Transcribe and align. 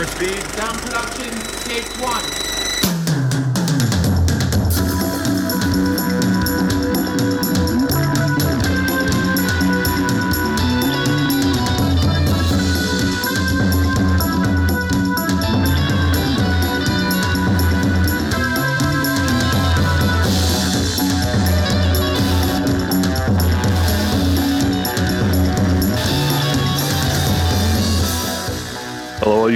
for 0.00 0.06
speed. 0.06 0.42
Sound 0.56 0.78
production, 0.78 1.30
take 1.64 1.84
one. 2.00 2.49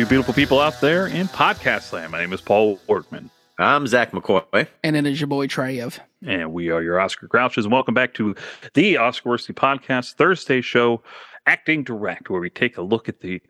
You 0.05 0.09
beautiful 0.09 0.35
people 0.35 0.61
out 0.61 0.81
there 0.83 1.07
in 1.07 1.27
podcast 1.29 1.91
land. 1.93 2.12
My 2.12 2.21
name 2.21 2.35
is 2.35 2.41
Paul 2.43 2.79
Workman, 2.89 3.31
I'm 3.59 3.87
Zach 3.87 4.12
McCoy. 4.12 4.67
And 4.83 4.97
it 4.97 5.07
is 5.07 5.19
your 5.19 5.29
boy 5.29 5.47
Treyev. 5.47 5.99
and 6.27 6.53
we 6.53 6.69
are 6.69 6.83
your 6.83 7.01
Oscar 7.01 7.27
Grouches. 7.27 7.65
And 7.65 7.73
welcome 7.73 7.95
back 7.95 8.12
to 8.15 8.35
the 8.75 8.98
Oscar 8.98 9.31
Worsty 9.31 9.55
Podcast 9.55 10.15
Thursday 10.15 10.61
show, 10.61 11.03
Acting 11.47 11.85
Direct, 11.85 12.29
where 12.29 12.41
we 12.41 12.51
take 12.51 12.77
a 12.77 12.83
look 12.83 13.09
at 13.09 13.21
the 13.21 13.41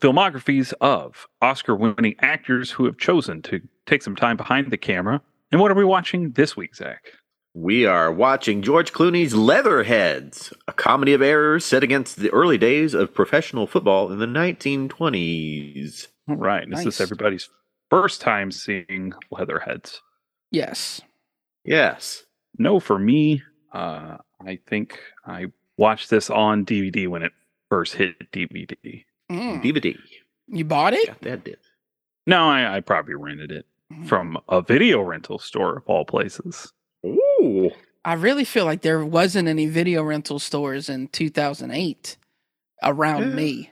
filmographies 0.00 0.74
of 0.82 1.26
Oscar 1.40 1.74
winning 1.74 2.16
actors 2.20 2.70
who 2.70 2.84
have 2.84 2.98
chosen 2.98 3.40
to 3.42 3.60
take 3.86 4.02
some 4.02 4.16
time 4.16 4.36
behind 4.36 4.70
the 4.70 4.76
camera. 4.76 5.22
And 5.50 5.62
what 5.62 5.70
are 5.70 5.76
we 5.76 5.84
watching 5.84 6.32
this 6.32 6.58
week, 6.58 6.74
Zach? 6.76 7.12
We 7.54 7.84
are 7.84 8.12
watching 8.12 8.62
George 8.62 8.92
Clooney's 8.92 9.34
Leatherheads, 9.34 10.52
a 10.68 10.72
comedy 10.72 11.12
of 11.14 11.20
errors 11.22 11.64
set 11.64 11.82
against 11.82 12.16
the 12.16 12.30
early 12.30 12.56
days 12.58 12.94
of 12.94 13.12
professional 13.12 13.66
football 13.66 14.12
in 14.12 14.20
the 14.20 14.26
1920s. 14.26 16.06
All 16.28 16.36
right. 16.36 16.62
Is 16.62 16.68
Nice. 16.68 16.84
this 16.84 17.00
everybody's 17.00 17.48
first 17.90 18.20
time 18.20 18.52
seeing 18.52 19.12
Leatherheads? 19.32 20.00
Yes. 20.52 21.00
Yes. 21.64 22.22
No, 22.56 22.78
for 22.78 22.98
me, 22.98 23.42
uh, 23.72 24.18
I 24.46 24.60
think 24.68 25.00
I 25.26 25.46
watched 25.76 26.08
this 26.08 26.30
on 26.30 26.64
DVD 26.64 27.08
when 27.08 27.22
it 27.24 27.32
first 27.68 27.94
hit 27.94 28.30
DVD. 28.30 29.04
Mm. 29.30 29.60
DVD. 29.62 29.96
You 30.46 30.64
bought 30.64 30.92
it? 30.92 31.06
Got 31.08 31.20
that 31.22 31.44
did. 31.44 31.58
No, 32.28 32.48
I, 32.48 32.76
I 32.76 32.80
probably 32.80 33.14
rented 33.14 33.50
it 33.50 33.66
from 34.06 34.38
a 34.48 34.62
video 34.62 35.00
rental 35.02 35.40
store 35.40 35.78
of 35.78 35.82
all 35.86 36.04
places. 36.04 36.72
Ooh. 37.40 37.70
I 38.04 38.14
really 38.14 38.44
feel 38.44 38.64
like 38.64 38.82
there 38.82 39.04
wasn't 39.04 39.48
any 39.48 39.66
video 39.66 40.02
rental 40.02 40.38
stores 40.38 40.88
in 40.88 41.08
2008 41.08 42.16
around 42.82 43.30
Yeah. 43.30 43.34
me. 43.34 43.70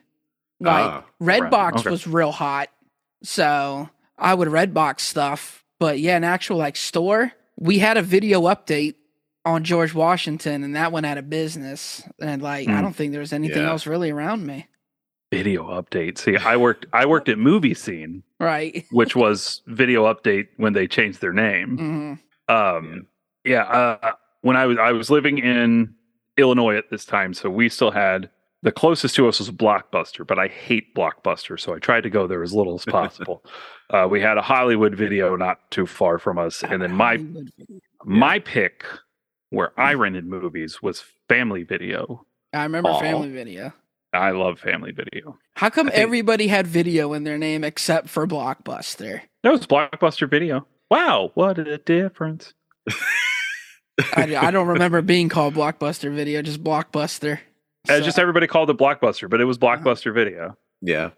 Like 0.60 0.84
Ah, 0.90 1.04
Redbox 1.22 1.80
okay. 1.80 1.90
was 1.90 2.06
real 2.06 2.32
hot, 2.32 2.68
so 3.22 3.88
I 4.18 4.34
would 4.34 4.48
Redbox 4.48 5.00
stuff. 5.00 5.64
But 5.78 6.00
yeah, 6.00 6.16
an 6.16 6.24
actual 6.24 6.56
like 6.58 6.76
store. 6.76 7.32
We 7.56 7.78
had 7.78 7.96
a 7.96 8.02
video 8.02 8.42
update 8.42 8.96
on 9.44 9.64
George 9.64 9.94
Washington, 9.94 10.62
and 10.64 10.74
that 10.76 10.90
went 10.92 11.06
out 11.06 11.16
of 11.16 11.30
business. 11.30 12.02
And 12.20 12.42
like, 12.42 12.68
I 12.68 12.72
Mm. 12.72 12.82
don't 12.82 12.92
think 12.96 13.12
there 13.12 13.20
was 13.20 13.32
anything 13.32 13.62
Yeah. 13.62 13.70
else 13.70 13.86
really 13.86 14.10
around 14.10 14.44
me. 14.46 14.66
Video 15.30 15.64
update. 15.68 16.18
See, 16.18 16.36
I 16.36 16.56
worked 16.56 16.86
I 16.92 17.06
worked 17.06 17.28
at 17.28 17.38
Movie 17.38 17.74
Scene, 17.74 18.24
Right. 18.40 18.84
which 18.90 19.14
was 19.14 19.62
video 19.66 20.12
update 20.12 20.48
when 20.56 20.72
they 20.72 20.86
changed 20.88 21.20
their 21.20 21.32
name. 21.32 21.76
hmm 22.48 22.52
Um, 22.52 22.84
yeah, 22.92 23.00
uh, 23.56 24.12
when 24.42 24.56
I 24.56 24.66
was 24.66 24.78
I 24.78 24.92
was 24.92 25.10
living 25.10 25.38
in 25.38 25.94
Illinois 26.36 26.76
at 26.76 26.90
this 26.90 27.04
time, 27.04 27.34
so 27.34 27.50
we 27.50 27.68
still 27.68 27.90
had 27.90 28.30
the 28.62 28.72
closest 28.72 29.14
to 29.16 29.28
us 29.28 29.38
was 29.38 29.50
Blockbuster, 29.50 30.26
but 30.26 30.38
I 30.38 30.48
hate 30.48 30.94
Blockbuster, 30.94 31.58
so 31.58 31.74
I 31.74 31.78
tried 31.78 32.02
to 32.02 32.10
go 32.10 32.26
there 32.26 32.42
as 32.42 32.52
little 32.52 32.74
as 32.74 32.84
possible. 32.84 33.44
uh, 33.90 34.08
we 34.10 34.20
had 34.20 34.36
a 34.36 34.42
Hollywood 34.42 34.94
video 34.94 35.36
not 35.36 35.70
too 35.70 35.86
far 35.86 36.18
from 36.18 36.38
us, 36.38 36.64
and 36.64 36.82
then 36.82 36.92
my 36.92 37.24
my 38.04 38.38
pick 38.40 38.84
where 39.50 39.78
I 39.78 39.94
rented 39.94 40.26
movies 40.26 40.82
was 40.82 41.04
Family 41.28 41.62
Video. 41.62 42.26
I 42.52 42.64
remember 42.64 42.90
Aw. 42.90 43.00
Family 43.00 43.30
Video. 43.30 43.72
I 44.12 44.30
love 44.30 44.58
Family 44.58 44.92
Video. 44.92 45.38
How 45.54 45.70
come 45.70 45.86
think- 45.86 45.98
everybody 45.98 46.48
had 46.48 46.66
video 46.66 47.12
in 47.12 47.24
their 47.24 47.38
name 47.38 47.62
except 47.62 48.08
for 48.08 48.26
Blockbuster? 48.26 49.20
That 49.42 49.52
was 49.52 49.66
Blockbuster 49.66 50.28
Video. 50.28 50.66
Wow, 50.90 51.30
what 51.34 51.58
a 51.58 51.78
difference! 51.78 52.54
I, 54.14 54.36
I 54.36 54.50
don't 54.50 54.68
remember 54.68 55.02
being 55.02 55.28
called 55.28 55.54
Blockbuster 55.54 56.14
Video, 56.14 56.42
just 56.42 56.62
Blockbuster. 56.62 57.38
Uh, 57.88 57.98
So- 57.98 58.00
just 58.02 58.18
everybody 58.18 58.46
called 58.46 58.70
it 58.70 58.76
Blockbuster, 58.78 59.28
but 59.30 59.40
it 59.40 59.44
was 59.44 59.58
Blockbuster 59.58 60.12
Video. 60.14 60.56
Yeah. 60.80 61.10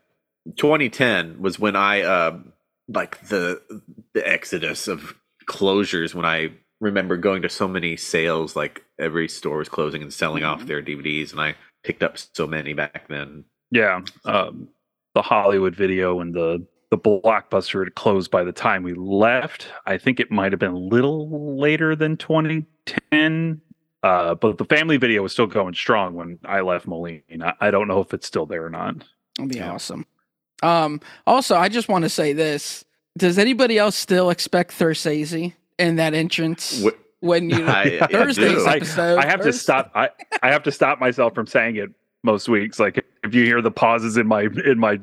2010 0.56 1.40
was 1.40 1.58
when 1.58 1.76
I 1.76 2.00
uh 2.02 2.38
like 2.88 3.20
the 3.28 3.60
the 4.14 4.26
exodus 4.26 4.88
of 4.88 5.14
closures 5.46 6.14
when 6.14 6.24
I 6.24 6.50
remember 6.80 7.16
going 7.18 7.42
to 7.42 7.48
so 7.50 7.68
many 7.68 7.96
sales 7.96 8.56
like 8.56 8.82
every 8.98 9.28
store 9.28 9.58
was 9.58 9.68
closing 9.68 10.00
and 10.02 10.12
selling 10.12 10.44
off 10.44 10.62
Mhm. 10.62 10.66
their 10.66 10.82
DVDs 10.82 11.32
and 11.32 11.40
I 11.40 11.56
picked 11.84 12.02
up 12.02 12.16
so 12.34 12.46
many 12.46 12.72
back 12.72 13.06
then. 13.08 13.44
Yeah, 13.70 14.00
um, 14.24 14.68
the 15.14 15.22
Hollywood 15.22 15.76
Video 15.76 16.20
and 16.20 16.34
the 16.34 16.66
the 16.90 16.98
Blockbuster 16.98 17.84
had 17.84 17.94
closed 17.94 18.30
by 18.30 18.42
the 18.44 18.52
time 18.52 18.82
we 18.82 18.94
left. 18.94 19.68
I 19.86 19.96
think 19.98 20.18
it 20.20 20.30
might 20.30 20.52
have 20.52 20.58
been 20.58 20.72
a 20.72 20.78
little 20.78 21.56
later 21.58 21.94
than 21.96 22.16
2010. 22.16 23.60
Uh, 24.02 24.34
but 24.34 24.56
the 24.58 24.64
family 24.64 24.96
video 24.96 25.22
was 25.22 25.32
still 25.32 25.46
going 25.46 25.74
strong 25.74 26.14
when 26.14 26.38
I 26.44 26.60
left 26.62 26.86
Moline. 26.86 27.22
I, 27.42 27.52
I 27.60 27.70
don't 27.70 27.86
know 27.86 28.00
if 28.00 28.14
it's 28.14 28.26
still 28.26 28.46
there 28.46 28.64
or 28.64 28.70
not. 28.70 28.96
That'd 29.36 29.50
be 29.50 29.56
Yeah. 29.58 29.72
awesome. 29.72 30.06
Um, 30.62 31.00
also, 31.26 31.56
I 31.56 31.68
just 31.68 31.88
want 31.88 32.02
to 32.04 32.08
say 32.08 32.32
this: 32.32 32.84
Does 33.16 33.38
anybody 33.38 33.78
else 33.78 33.96
still 33.96 34.30
expect 34.30 34.72
Thursday 34.72 35.54
in 35.78 35.96
that 35.96 36.12
entrance 36.14 36.82
Wh- 36.82 37.22
when 37.22 37.50
you 37.50 37.64
I- 37.66 37.98
I 38.02 38.06
Thursday's. 38.12 38.64
I- 38.66 38.76
episode? 38.76 39.18
I 39.18 39.26
have 39.26 39.40
to 39.42 39.52
stop. 39.52 39.90
I, 39.94 40.08
I 40.42 40.50
have 40.50 40.62
to 40.64 40.72
stop 40.72 40.98
myself 40.98 41.34
from 41.34 41.46
saying 41.46 41.76
it 41.76 41.90
most 42.24 42.48
weeks. 42.48 42.78
Like 42.78 43.04
if 43.22 43.34
you 43.34 43.44
hear 43.44 43.60
the 43.62 43.70
pauses 43.70 44.16
in 44.16 44.26
my 44.26 44.48
in 44.64 44.78
my 44.78 44.98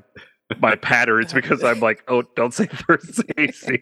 my 0.60 0.76
patter, 0.76 1.20
it's 1.20 1.34
because 1.34 1.64
I'm 1.64 1.80
like, 1.80 2.04
oh, 2.08 2.24
don't 2.36 2.54
say 2.54 2.68
first, 2.88 3.22
Thursday. 3.36 3.82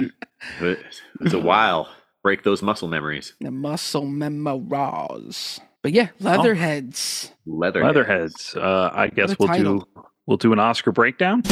It's 0.00 1.32
a 1.32 1.38
while. 1.38 1.88
Break 2.22 2.42
those 2.42 2.62
muscle 2.62 2.88
memories. 2.88 3.34
the 3.40 3.50
muscle 3.50 4.06
memoirs. 4.06 5.60
But 5.82 5.92
yeah, 5.92 6.08
Leatherheads. 6.20 7.30
Leather. 7.44 7.84
Leatherheads. 7.84 8.56
Uh, 8.56 8.90
I 8.92 9.08
guess 9.08 9.38
we'll 9.38 9.52
do 9.56 9.84
we'll 10.26 10.38
do 10.38 10.52
an 10.54 10.58
Oscar 10.58 10.90
breakdown. 10.92 11.42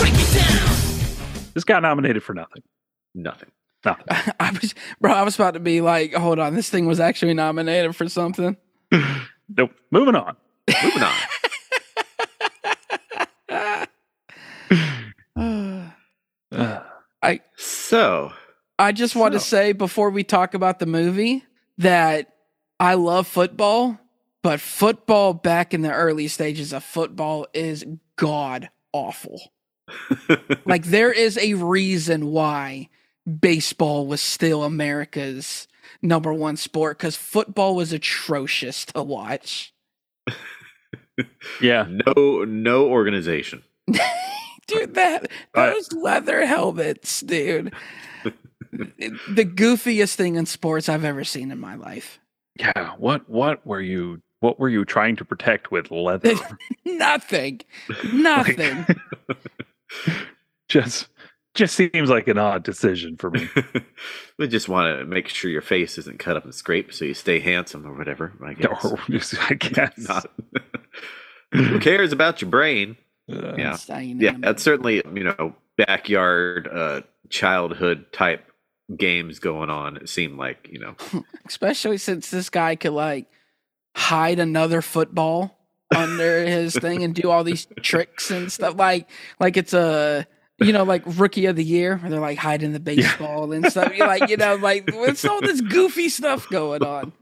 This 1.55 1.65
got 1.65 1.83
nominated 1.83 2.23
for 2.23 2.33
nothing. 2.33 2.63
Nothing. 3.15 3.51
Nothing. 3.85 4.07
I 4.41 4.51
was, 4.61 4.75
bro. 5.01 5.13
I 5.13 5.23
was 5.23 5.35
about 5.35 5.55
to 5.55 5.61
be 5.61 5.83
like, 5.83 6.15
hold 6.15 6.39
on, 6.39 6.55
this 6.55 6.71
thing 6.71 6.87
was 6.87 7.01
actually 7.01 7.35
nominated 7.35 7.95
for 7.95 8.09
something. 8.09 8.57
Nope. 9.55 9.73
Moving 9.91 10.15
on. 10.15 10.35
Moving 10.83 11.03
on. 11.03 11.13
Uh, 17.23 17.37
So, 17.57 18.33
I 18.79 18.93
just 18.93 19.15
want 19.15 19.35
to 19.35 19.41
say 19.41 19.73
before 19.73 20.11
we 20.11 20.25
talk 20.25 20.55
about 20.55 20.79
the 20.79 20.87
movie 20.87 21.45
that 21.79 22.35
I 22.81 22.95
love 22.95 23.27
football, 23.27 23.99
but 24.43 24.61
football 24.61 25.35
back 25.35 25.73
in 25.73 25.83
the 25.83 25.93
early 25.93 26.27
stages 26.29 26.73
of 26.73 26.83
football 26.83 27.47
is 27.55 27.85
god 28.17 28.71
awful. 28.93 29.41
Like 30.65 30.85
there 30.85 31.13
is 31.13 31.37
a 31.39 31.55
reason 31.55 32.27
why 32.27 32.89
baseball 33.41 34.07
was 34.07 34.21
still 34.21 34.65
America's 34.65 35.69
number 36.01 36.33
one 36.33 36.57
sport 36.57 36.99
because 36.99 37.17
football 37.17 37.75
was 37.77 37.93
atrocious 37.93 38.85
to 38.87 39.03
watch. 39.03 39.75
yeah. 41.61 41.87
no 42.07 42.45
no 42.45 42.87
organization. 42.87 43.63
Dude, 44.67 44.95
that 44.95 45.29
I- 45.55 45.71
those 45.71 45.93
leather 45.93 46.47
helmets, 46.47 47.21
dude. 47.21 47.73
the 48.73 49.45
goofiest 49.45 50.15
thing 50.15 50.37
in 50.37 50.47
sports 50.47 50.89
I've 50.89 51.05
ever 51.05 51.25
seen 51.25 51.51
in 51.51 51.59
my 51.59 51.75
life. 51.75 52.19
Yeah. 52.59 52.95
What 52.99 53.29
what 53.29 53.67
were 53.67 53.81
you 53.81 54.21
what 54.41 54.59
were 54.59 54.69
you 54.69 54.85
trying 54.85 55.17
to 55.17 55.25
protect 55.25 55.71
with 55.71 55.91
leather? 55.91 56.35
Nothing. 56.85 57.61
Nothing. 58.13 58.87
just 60.69 61.09
just 61.55 61.75
seems 61.75 62.09
like 62.09 62.29
an 62.29 62.39
odd 62.39 62.63
decision 62.63 63.17
for 63.17 63.31
me. 63.31 63.47
we 64.39 64.49
just 64.49 64.69
want 64.69 64.99
to 64.99 65.05
make 65.05 65.29
sure 65.29 65.51
your 65.51 65.61
face 65.61 65.99
isn't 65.99 66.19
cut 66.19 66.37
up 66.37 66.45
and 66.45 66.55
scraped 66.55 66.95
so 66.95 67.05
you 67.05 67.13
stay 67.15 67.41
handsome 67.41 67.87
or 67.87 67.95
whatever. 67.97 68.33
I 68.45 68.55
guess. 68.55 68.85
Or 68.85 68.99
I 69.51 69.55
guess. 69.55 69.93
Not- 69.99 70.31
Who 71.53 71.79
cares 71.81 72.13
about 72.13 72.41
your 72.41 72.51
brain? 72.51 72.97
Uh, 73.33 73.55
Yeah. 73.57 73.77
Yeah, 74.21 74.37
that's 74.39 74.63
certainly 74.63 75.03
you 75.15 75.25
know 75.25 75.55
backyard 75.77 76.69
uh, 76.71 77.03
childhood 77.31 78.07
type 78.13 78.45
games 78.97 79.39
going 79.39 79.71
on. 79.71 79.97
It 79.97 80.09
seemed 80.09 80.39
like 80.39 80.69
you 80.71 80.79
know. 80.79 80.97
especially 81.47 81.99
since 81.99 82.31
this 82.31 82.51
guy 82.51 82.77
could 82.77 82.93
like 82.93 83.27
hide 83.97 84.39
another 84.39 84.83
football 84.83 85.59
under 85.95 86.45
his 86.45 86.75
thing 86.75 87.03
and 87.03 87.15
do 87.15 87.31
all 87.31 87.45
these 87.45 87.67
tricks 87.83 88.31
and 88.31 88.51
stuff 88.51 88.75
like 88.77 89.11
like 89.39 89.59
it's 89.59 89.75
a 89.75 90.27
you 90.59 90.73
know 90.73 90.85
like 90.85 91.03
rookie 91.05 91.45
of 91.45 91.57
the 91.57 91.65
year 91.65 91.99
where 91.99 92.11
they're 92.11 92.21
like 92.21 92.39
hiding 92.39 92.73
the 92.73 92.81
baseball 92.93 93.53
and 93.53 93.67
stuff. 93.71 93.95
You're 93.95 94.07
like 94.07 94.29
you 94.29 94.37
know 94.37 94.57
like 94.57 94.91
what's 94.95 95.25
all 95.25 95.41
this 95.41 95.61
goofy 95.61 96.09
stuff 96.09 96.49
going 96.49 96.83
on? 96.83 97.13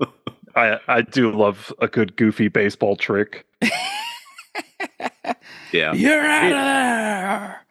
I 0.55 0.79
I 0.89 1.03
do 1.03 1.33
love 1.33 1.73
a 1.81 1.89
good 1.89 2.17
goofy 2.17 2.49
baseball 2.49 2.97
trick. 2.97 3.47
Yeah. 5.73 5.93
You're 5.93 6.21
out 6.27 6.45
of 6.45 6.51
there. 6.51 7.67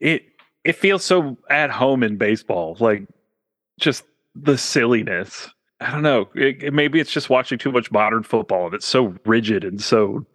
It 0.00 0.22
it 0.64 0.72
feels 0.76 1.04
so 1.04 1.38
at 1.48 1.70
home 1.70 2.02
in 2.02 2.16
baseball, 2.16 2.76
like 2.80 3.06
just 3.78 4.04
the 4.34 4.58
silliness. 4.58 5.48
I 5.80 5.90
don't 5.92 6.02
know. 6.02 6.28
It, 6.34 6.62
it- 6.62 6.72
maybe 6.74 6.98
it's 7.00 7.12
just 7.12 7.30
watching 7.30 7.56
too 7.58 7.72
much 7.72 7.90
modern 7.92 8.22
football 8.24 8.66
and 8.66 8.74
it's 8.74 8.86
so 8.86 9.14
rigid 9.24 9.64
and 9.64 9.80
so 9.80 10.26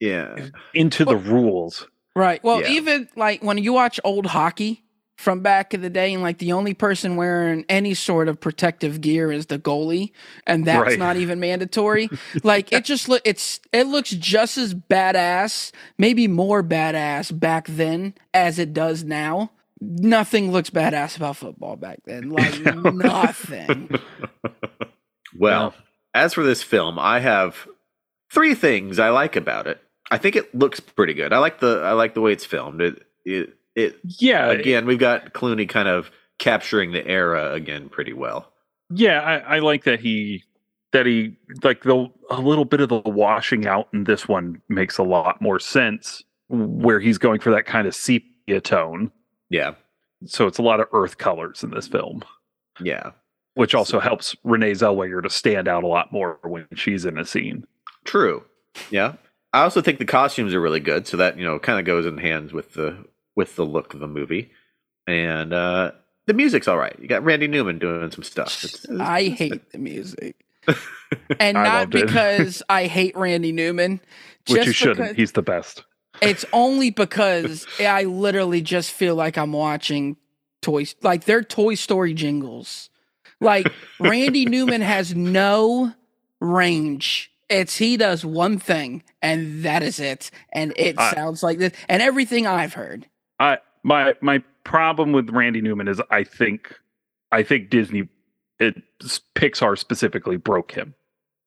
Yeah. 0.00 0.48
into 0.74 1.04
the 1.04 1.16
rules. 1.16 1.86
Right. 2.16 2.42
Well, 2.44 2.60
Yeah. 2.60 2.70
even 2.70 3.08
like 3.16 3.42
when 3.42 3.58
you 3.58 3.72
watch 3.72 3.98
old 4.04 4.26
hockey 4.26 4.82
from 5.22 5.40
back 5.40 5.72
in 5.72 5.80
the 5.82 5.88
day, 5.90 6.12
and 6.12 6.22
like 6.22 6.38
the 6.38 6.52
only 6.52 6.74
person 6.74 7.14
wearing 7.16 7.64
any 7.68 7.94
sort 7.94 8.26
of 8.28 8.40
protective 8.40 9.00
gear 9.00 9.30
is 9.30 9.46
the 9.46 9.58
goalie, 9.58 10.10
and 10.46 10.64
that's 10.66 10.82
Right. 10.90 10.98
not 10.98 11.16
even 11.16 11.38
mandatory. 11.38 12.10
like 12.42 12.72
it 12.72 12.84
just 12.84 13.08
look 13.08 13.22
it's 13.24 13.60
it 13.72 13.86
looks 13.86 14.10
just 14.10 14.58
as 14.58 14.74
badass, 14.74 15.70
maybe 15.96 16.26
more 16.26 16.62
badass 16.62 17.38
back 17.38 17.66
then 17.68 18.14
as 18.34 18.58
it 18.58 18.72
does 18.74 19.04
now. 19.04 19.52
Nothing 19.80 20.52
looks 20.52 20.70
badass 20.70 21.16
about 21.16 21.36
football 21.36 21.76
back 21.76 22.00
then. 22.04 22.30
Like 22.30 22.60
nothing. 22.64 23.90
Well, 25.38 25.74
as 26.14 26.34
for 26.34 26.44
this 26.44 26.62
film, 26.62 26.98
I 26.98 27.20
have 27.20 27.66
three 28.32 28.54
things 28.54 28.98
I 28.98 29.10
like 29.10 29.36
about 29.36 29.66
it. 29.66 29.80
I 30.10 30.18
think 30.18 30.36
it 30.36 30.54
looks 30.54 30.78
pretty 30.80 31.14
good. 31.14 31.32
I 31.32 31.38
like 31.38 31.60
the 31.60 31.80
I 31.84 31.92
like 31.92 32.14
the 32.14 32.20
way 32.20 32.32
it's 32.32 32.44
filmed. 32.44 32.80
It 32.80 33.06
it 33.24 33.56
it 33.74 33.98
Yeah, 34.04 34.50
again, 34.50 34.86
we've 34.86 34.98
got 34.98 35.32
Clooney 35.32 35.68
kind 35.68 35.88
of 35.88 36.10
capturing 36.38 36.92
the 36.92 37.06
era 37.06 37.52
again 37.52 37.88
pretty 37.88 38.12
well. 38.12 38.52
yeah. 38.90 39.20
I, 39.20 39.56
I 39.56 39.58
like 39.60 39.84
that 39.84 40.00
he 40.00 40.44
that 40.92 41.06
he 41.06 41.36
like 41.62 41.82
the 41.82 42.08
a 42.30 42.40
little 42.40 42.64
bit 42.66 42.80
of 42.80 42.88
the 42.90 43.00
washing 43.04 43.66
out 43.66 43.88
in 43.92 44.04
this 44.04 44.28
one 44.28 44.60
makes 44.68 44.98
a 44.98 45.02
lot 45.02 45.40
more 45.40 45.58
sense 45.58 46.22
where 46.48 47.00
he's 47.00 47.16
going 47.18 47.40
for 47.40 47.50
that 47.50 47.64
kind 47.64 47.86
of 47.86 47.94
sepia 47.94 48.60
tone. 48.60 49.10
Yeah. 49.48 49.74
So 50.26 50.46
it's 50.46 50.58
a 50.58 50.62
lot 50.62 50.80
of 50.80 50.86
earth 50.92 51.16
colors 51.18 51.62
in 51.62 51.70
this 51.70 51.88
film. 51.88 52.22
Yeah. 52.80 53.12
which 53.54 53.74
also 53.74 54.00
helps 54.00 54.34
Renee 54.44 54.72
Zellweger 54.72 55.22
to 55.22 55.30
stand 55.30 55.68
out 55.68 55.82
a 55.84 55.86
lot 55.86 56.12
more 56.12 56.38
when 56.42 56.66
she's 56.74 57.04
in 57.04 57.18
a 57.18 57.24
scene. 57.24 57.66
True. 58.04 58.44
Yeah. 58.90 59.14
I 59.52 59.62
also 59.62 59.82
think 59.82 59.98
the 59.98 60.04
costumes 60.06 60.54
are 60.54 60.60
really 60.60 60.80
good, 60.80 61.06
so 61.06 61.18
that, 61.18 61.38
you 61.38 61.44
know, 61.44 61.58
kind 61.58 61.78
of 61.78 61.84
goes 61.84 62.06
in 62.06 62.16
hands 62.16 62.52
with 62.54 62.72
the 62.72 63.04
with 63.34 63.56
the 63.56 63.64
look 63.64 63.94
of 63.94 64.00
the 64.00 64.08
movie. 64.08 64.50
And 65.06 65.52
uh 65.52 65.92
the 66.26 66.34
music's 66.34 66.68
all 66.68 66.78
right. 66.78 66.96
You 67.00 67.08
got 67.08 67.24
Randy 67.24 67.48
Newman 67.48 67.78
doing 67.78 68.10
some 68.12 68.22
stuff. 68.22 68.64
It's- 68.64 68.84
it's- 68.84 69.00
I 69.00 69.20
it's- 69.20 69.38
hate 69.38 69.70
the 69.72 69.78
music. 69.78 70.36
And 71.38 71.54
not 71.56 71.90
because 71.90 72.62
I 72.70 72.86
hate 72.86 73.14
Randy 73.16 73.52
Newman. 73.52 74.00
Which 74.48 74.64
you 74.66 74.72
shouldn't. 74.72 75.16
He's 75.16 75.32
the 75.32 75.42
best. 75.42 75.84
It's 76.22 76.44
only 76.54 76.88
because 76.90 77.66
I 77.80 78.04
literally 78.04 78.62
just 78.62 78.92
feel 78.92 79.14
like 79.14 79.36
I'm 79.36 79.52
watching 79.52 80.16
toys, 80.62 80.94
like 81.02 81.24
they're 81.24 81.42
Toy 81.42 81.74
Story 81.74 82.14
jingles. 82.14 82.88
Like 83.40 83.66
Randy 84.00 84.46
Newman 84.54 84.80
has 84.80 85.14
no 85.14 85.92
range. 86.40 87.30
It's 87.50 87.76
he 87.76 87.96
does 87.98 88.24
one 88.24 88.58
thing 88.58 89.02
and 89.20 89.64
that 89.64 89.82
is 89.82 90.00
it, 90.00 90.30
and 90.52 90.72
it 90.76 90.98
I- 90.98 91.12
sounds 91.12 91.42
like 91.42 91.58
this. 91.58 91.72
And 91.88 92.00
everything 92.02 92.46
I've 92.46 92.72
heard, 92.74 93.06
I 93.42 93.58
my 93.82 94.14
my 94.20 94.42
problem 94.64 95.12
with 95.12 95.28
Randy 95.30 95.60
Newman 95.60 95.88
is 95.88 96.00
I 96.10 96.24
think 96.24 96.78
I 97.32 97.42
think 97.42 97.68
Disney 97.70 98.08
it 98.58 98.80
Pixar 99.34 99.76
specifically 99.76 100.36
broke 100.36 100.72
him. 100.72 100.94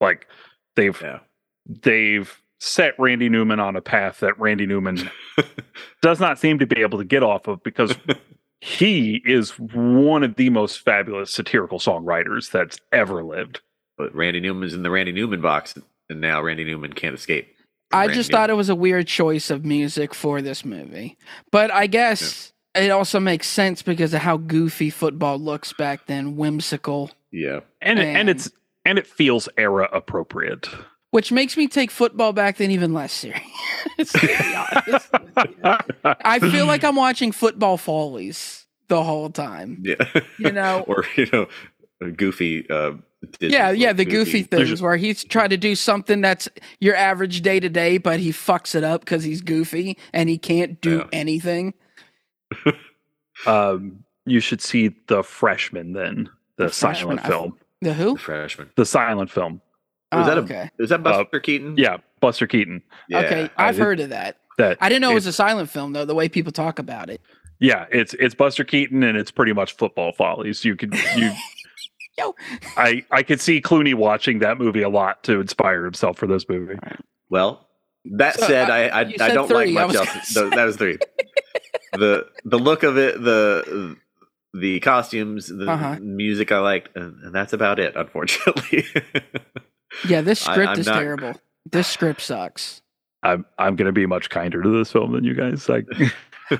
Like 0.02 0.28
they've 0.76 1.00
Yeah. 1.02 1.20
they've 1.66 2.42
set 2.60 2.94
Randy 3.00 3.30
Newman 3.30 3.60
on 3.60 3.76
a 3.76 3.82
path 3.82 4.20
that 4.20 4.38
Randy 4.40 4.66
Newman 4.66 5.10
does 6.02 6.20
not 6.20 6.40
seem 6.40 6.60
to 6.60 6.66
be 6.68 6.82
able 6.82 6.98
to 6.98 7.06
get 7.06 7.24
off 7.24 7.48
of 7.48 7.64
because 7.64 7.96
he 8.60 9.22
is 9.26 9.52
one 9.52 10.24
of 10.24 10.36
the 10.36 10.50
most 10.50 10.80
fabulous 10.80 11.32
satirical 11.32 11.80
songwriters 11.80 12.52
that's 12.52 12.80
ever 12.92 13.24
lived. 13.24 13.62
But 13.98 14.14
Randy 14.16 14.40
Newman's 14.42 14.74
in 14.74 14.84
the 14.84 14.90
Randy 14.90 15.12
Newman 15.14 15.42
box, 15.42 15.76
and 16.10 16.20
now 16.20 16.42
Randy 16.42 16.66
Newman 16.66 16.92
can't 16.94 17.16
escape. 17.16 17.48
I 17.92 18.02
Randy 18.06 18.16
just 18.16 18.32
thought 18.32 18.50
it 18.50 18.56
was 18.56 18.70
a 18.70 18.76
weird 18.76 19.08
choice 19.08 19.50
of 19.50 19.64
music 19.66 20.14
for 20.14 20.42
this 20.42 20.66
movie. 20.66 21.18
But 21.52 21.72
I 21.72 21.88
guess 21.88 22.52
it 22.74 22.90
also 22.92 23.20
makes 23.20 23.48
sense 23.48 23.82
because 23.82 24.14
of 24.14 24.22
how 24.22 24.38
goofy 24.38 24.90
football 24.90 25.38
looks 25.40 25.72
back 25.74 26.08
then, 26.08 26.36
whimsical. 26.36 27.12
Yeah. 27.32 27.62
And 27.82 28.00
it, 28.00 28.06
and 28.06 28.18
And- 28.18 28.30
it's 28.30 28.52
and 28.86 29.00
it 29.00 29.08
feels 29.08 29.50
era 29.58 29.90
appropriate. 29.92 30.68
which 31.12 31.32
makes 31.32 31.56
me 31.58 31.68
take 31.68 31.90
football 31.90 32.34
back 32.34 32.58
then 32.58 32.70
even 32.72 32.94
less 32.94 33.14
serious. 33.14 33.42
to 34.12 34.28
be 34.28 34.36
honest. 34.56 35.10
I 36.04 36.40
feel 36.40 36.66
like 36.66 36.84
I'm 36.84 36.96
watching 36.96 37.32
football 37.32 37.78
follies 37.78 38.66
the 38.90 39.04
whole 39.04 39.30
time. 39.30 39.82
Yeah. 39.84 40.06
You 40.38 40.52
know? 40.52 40.82
or, 40.88 41.06
you 41.16 41.28
know, 41.32 41.48
goofy. 42.12 42.70
Uh, 42.70 42.92
Disney 42.92 43.00
yeah, 43.40 43.72
yeah, 43.72 43.94
the 43.94 44.06
goofy 44.06 44.42
There's- 44.44 44.68
things 44.70 44.82
where 44.82 44.98
he's 44.98 45.24
trying 45.24 45.50
to 45.50 45.58
do 45.58 45.76
something 45.76 46.22
that's 46.22 46.48
your 46.80 46.96
average 46.96 47.42
day 47.42 47.60
to 47.60 47.70
day, 47.70 47.98
but 47.98 48.20
he 48.20 48.30
fucks 48.32 48.76
it 48.76 48.84
up 48.84 49.02
because 49.02 49.24
he's 49.24 49.42
goofy 49.42 49.98
and 50.14 50.30
he 50.30 50.38
can't 50.38 50.80
do 50.82 50.98
Yeah. 51.00 51.08
anything. 51.12 51.74
um, 53.48 54.04
you 54.26 54.40
should 54.40 54.62
see 54.62 54.96
the 55.08 55.24
freshman 55.24 55.94
then, 55.94 56.30
the, 56.58 56.66
The 56.66 56.70
Freshman, 56.72 57.18
silent 57.18 57.26
I- 57.26 57.28
film, 57.28 57.58
The 57.82 57.94
who? 57.94 58.14
The 58.14 58.20
freshman. 58.20 58.70
the 58.76 58.86
silent 58.86 59.30
film. 59.32 59.62
Was 60.12 60.26
Oh, 60.28 60.30
that 60.30 60.38
a- 60.38 60.42
okay. 60.42 60.70
Is 60.80 60.90
that 60.90 61.04
Buster 61.04 61.40
Keaton? 61.40 61.76
Yeah, 61.78 61.98
Buster 62.22 62.48
Keaton. 62.48 62.82
Yeah. 63.10 63.20
okay, 63.22 63.50
I 63.58 63.68
I've 63.70 63.76
did- 63.76 63.82
heard 63.84 64.00
of 64.00 64.10
that. 64.10 64.38
That 64.58 64.78
I 64.80 64.88
didn't 64.88 65.02
know 65.02 65.12
it 65.12 65.16
was 65.16 65.28
a 65.28 65.34
silent 65.34 65.70
film 65.70 65.92
though. 65.92 66.06
The 66.06 66.16
way 66.16 66.30
people 66.30 66.54
talk 66.54 66.80
about 66.80 67.10
it. 67.10 67.20
Yeah, 67.60 67.88
it's 67.92 68.14
it's 68.14 68.34
Buster 68.34 68.64
Keaton 68.64 69.04
and 69.04 69.18
it's 69.18 69.30
pretty 69.32 69.52
much 69.52 69.76
football 69.76 70.14
follies. 70.14 70.64
You 70.64 70.78
could 70.78 70.94
you 71.18 71.32
Yo. 72.18 72.36
I 72.78 73.04
I 73.12 73.24
could 73.24 73.42
see 73.42 73.62
Clooney 73.62 73.94
watching 73.94 74.40
that 74.40 74.58
movie 74.58 74.82
a 74.82 74.90
lot 74.90 75.24
to 75.24 75.40
inspire 75.42 75.84
himself 75.84 76.18
for 76.18 76.28
this 76.28 76.48
movie. 76.48 76.76
Well, 77.30 77.68
that 78.06 78.36
So, 78.40 78.48
said, 78.48 78.70
uh, 78.70 78.74
I 78.74 78.88
I, 78.88 79.02
you 79.04 79.16
I 79.16 79.28
said 79.28 79.34
don't 79.34 79.48
three. 79.48 79.74
like 79.74 79.88
much 79.88 79.96
else. 79.96 80.34
gonna 80.34 80.56
that 80.56 80.64
was 80.66 80.78
three. 80.78 80.98
the 81.94 82.28
the 82.46 82.58
look 82.60 82.84
of 82.84 82.98
it, 82.98 83.22
the 83.22 83.98
the 84.54 84.80
costumes, 84.80 85.48
the 85.48 85.70
Uh-huh. 85.70 85.98
music 86.00 86.52
I 86.54 86.60
liked, 86.60 86.96
and, 86.96 87.22
and 87.24 87.36
that's 87.36 87.52
about 87.54 87.80
it. 87.80 87.96
Unfortunately. 87.96 88.86
Yeah, 90.10 90.20
this 90.22 90.42
script 90.42 90.72
I'm 90.72 90.80
is 90.80 90.88
not- 90.88 91.00
terrible. 91.00 91.34
This 91.72 91.88
script 91.88 92.20
sucks. 92.20 92.82
I'm 93.24 93.46
I'm 93.58 93.78
gonna 93.78 93.94
be 93.94 94.06
much 94.06 94.30
kinder 94.30 94.62
to 94.62 94.70
this 94.78 94.92
film 94.92 95.14
than 95.14 95.24
you 95.24 95.34
guys. 95.34 95.70
Like 95.70 95.86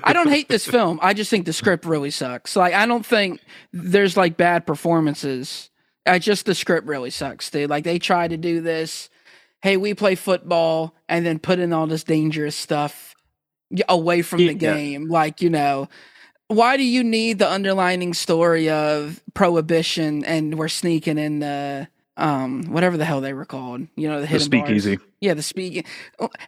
I 0.04 0.12
don't 0.12 0.28
hate 0.28 0.48
this 0.48 0.66
film. 0.66 0.98
I 1.02 1.14
just 1.14 1.30
think 1.30 1.46
the 1.46 1.52
script 1.52 1.84
really 1.84 2.10
sucks. 2.10 2.56
Like 2.56 2.74
I 2.74 2.86
don't 2.86 3.06
think 3.06 3.40
there's 3.72 4.16
like 4.16 4.36
bad 4.36 4.66
performances. 4.66 5.70
I 6.06 6.18
just 6.18 6.46
the 6.46 6.54
script 6.54 6.86
really 6.86 7.10
sucks. 7.10 7.50
They 7.50 7.66
like 7.66 7.84
they 7.84 7.98
try 7.98 8.28
to 8.28 8.36
do 8.36 8.60
this. 8.60 9.10
Hey, 9.62 9.76
we 9.76 9.94
play 9.94 10.14
football 10.14 10.94
and 11.08 11.24
then 11.26 11.38
put 11.38 11.58
in 11.58 11.72
all 11.72 11.86
this 11.86 12.04
dangerous 12.04 12.54
stuff 12.56 13.14
away 13.88 14.22
from 14.22 14.40
Yeah. 14.40 14.48
the 14.48 14.54
game. 14.54 15.08
Like, 15.08 15.40
you 15.42 15.50
know, 15.50 15.88
why 16.48 16.76
do 16.76 16.84
you 16.84 17.02
need 17.02 17.38
the 17.40 17.50
underlining 17.50 18.14
story 18.14 18.68
of 18.68 19.20
prohibition 19.34 20.24
and 20.24 20.56
we're 20.58 20.68
sneaking 20.68 21.18
in 21.18 21.40
the 21.40 21.88
um 22.18 22.64
whatever 22.72 22.96
the 22.96 23.04
hell 23.04 23.20
they 23.20 23.32
were 23.34 23.44
called 23.44 23.86
you 23.96 24.08
know 24.08 24.20
the 24.20 24.26
the 24.26 24.40
speakeasy. 24.40 24.98
Yeah, 25.20 25.34
the 25.34 25.42
speaking, 25.42 25.84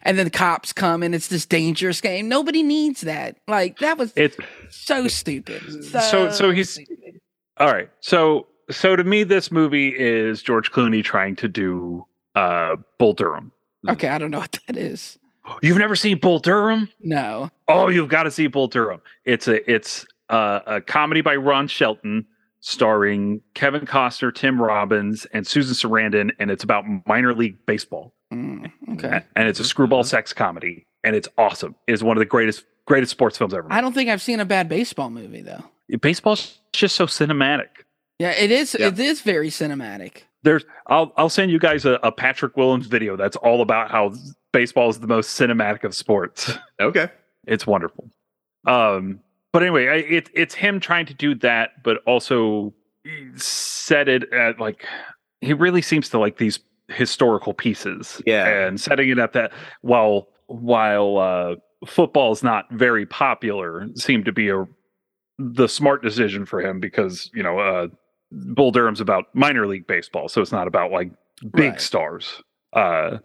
and 0.03 0.17
then 0.17 0.25
the 0.25 0.31
cops 0.31 0.73
come 0.73 1.03
and 1.03 1.13
it's 1.15 1.27
this 1.27 1.45
dangerous 1.45 2.01
game. 2.01 2.29
Nobody 2.29 2.63
needs 2.63 3.01
that. 3.01 3.37
Like 3.47 3.79
that 3.79 3.97
was 3.97 4.13
It's 4.15 4.37
so 4.69 5.07
stupid. 5.07 5.83
So- 5.85 6.31
so 6.31 6.51
he's- 6.51 6.71
stupid. 6.71 7.19
all 7.57 7.71
right. 7.71 7.89
So 7.99 8.47
so 8.71 8.95
to 8.95 9.03
me, 9.03 9.23
this 9.23 9.51
movie 9.51 9.89
is 9.97 10.43
George 10.43 10.71
Clooney 10.71 11.03
trying 11.03 11.35
to 11.37 11.47
do 11.47 12.05
uh 12.35 12.75
Bull 12.97 13.13
Durham. 13.13 13.51
okay. 13.89 14.07
I 14.09 14.17
don't 14.17 14.31
know 14.31 14.39
what 14.39 14.57
that 14.67 14.77
is. 14.77 15.17
You've 15.63 15.77
never 15.79 15.95
seen 15.95 16.19
Bull 16.19 16.37
Durham? 16.39 16.89
No. 17.01 17.49
Oh, 17.67 17.87
you've 17.89 18.09
got 18.09 18.23
to 18.23 18.31
see 18.31 18.45
Bull 18.47 18.67
Durham. 18.67 19.01
It's 19.25 19.47
a 19.47 19.69
it's 19.71 20.05
a, 20.29 20.61
a 20.67 20.81
comedy 20.81 21.21
by 21.21 21.35
Ron 21.35 21.67
Shelton, 21.67 22.27
starring 22.61 23.41
Kevin 23.53 23.85
Costner, 23.85 24.33
Tim 24.33 24.61
Robbins, 24.61 25.25
and 25.33 25.47
Susan 25.47 25.75
Sarandon, 25.75 26.31
and 26.39 26.51
it's 26.51 26.63
about 26.63 26.85
minor 27.07 27.33
league 27.33 27.57
baseball. 27.65 28.13
Mm, 28.33 28.71
okay. 28.93 29.21
And 29.35 29.47
it's 29.47 29.59
a 29.59 29.63
screwball 29.63 30.03
sex 30.03 30.33
comedy, 30.33 30.85
and 31.03 31.15
it's 31.15 31.27
awesome. 31.37 31.75
It's 31.87 32.03
one 32.03 32.17
of 32.17 32.19
the 32.19 32.25
greatest 32.25 32.65
greatest 32.85 33.11
sports 33.11 33.37
films 33.37 33.53
ever. 33.53 33.67
I 33.71 33.81
don't 33.81 33.93
think 33.93 34.09
I've 34.09 34.21
seen 34.21 34.39
a 34.39 34.45
bad 34.45 34.67
baseball 34.67 35.09
movie 35.09 35.41
though. 35.41 35.63
Baseball's 36.01 36.59
just 36.73 36.95
so 36.95 37.05
cinematic. 37.05 37.67
Yeah, 38.19 38.31
it 38.31 38.51
is. 38.51 38.75
Yeah. 38.77 38.87
It 38.87 38.99
is 38.99 39.21
very 39.21 39.49
cinematic. 39.49 40.23
There's 40.43 40.65
I'll 40.87 41.13
I'll 41.17 41.29
send 41.29 41.51
you 41.51 41.59
guys 41.59 41.85
a, 41.85 41.99
a 42.03 42.11
Patrick 42.11 42.55
Willems 42.57 42.87
video 42.87 43.15
that's 43.15 43.35
all 43.37 43.61
about 43.61 43.91
how 43.91 44.13
baseball 44.51 44.89
is 44.89 44.99
the 44.99 45.07
most 45.07 45.39
cinematic 45.39 45.83
of 45.83 45.95
sports. 45.95 46.51
Okay. 46.79 47.09
It's 47.47 47.65
wonderful. 47.65 48.09
Um, 48.67 49.21
but 49.51 49.61
anyway, 49.63 49.87
I, 49.87 49.95
it, 49.95 50.29
it's 50.33 50.53
him 50.55 50.79
trying 50.79 51.05
to 51.07 51.13
do 51.13 51.35
that, 51.35 51.83
but 51.83 51.97
also 52.05 52.73
set 53.35 54.07
it 54.07 54.31
at 54.33 54.59
like 54.59 54.85
he 55.41 55.53
really 55.53 55.81
seems 55.81 56.09
to 56.09 56.19
like 56.19 56.37
these 56.37 56.59
historical 56.89 57.53
pieces. 57.53 58.21
Yeah. 58.25 58.47
and 58.47 58.79
setting 58.79 59.09
it 59.09 59.19
up 59.19 59.33
that 59.33 59.51
while 59.81 60.27
while 60.47 61.17
uh, 61.17 61.55
football 61.85 62.31
is 62.31 62.43
not 62.43 62.65
very 62.71 63.05
popular, 63.05 63.87
seemed 63.95 64.25
to 64.25 64.31
be 64.31 64.49
a 64.49 64.65
the 65.37 65.67
smart 65.67 66.03
decision 66.03 66.45
for 66.45 66.59
him 66.61 66.79
because 66.79 67.31
you 67.33 67.41
know 67.43 67.59
uh, 67.59 67.87
Bull 68.31 68.71
Durham's 68.71 68.99
about 69.01 69.25
minor 69.33 69.65
league 69.67 69.87
baseball, 69.87 70.27
so 70.27 70.41
it's 70.41 70.51
not 70.51 70.67
about 70.67 70.91
like 70.91 71.11
big 71.53 71.71
Right. 71.71 71.81
stars. 71.81 72.43
Uh, 72.73 73.17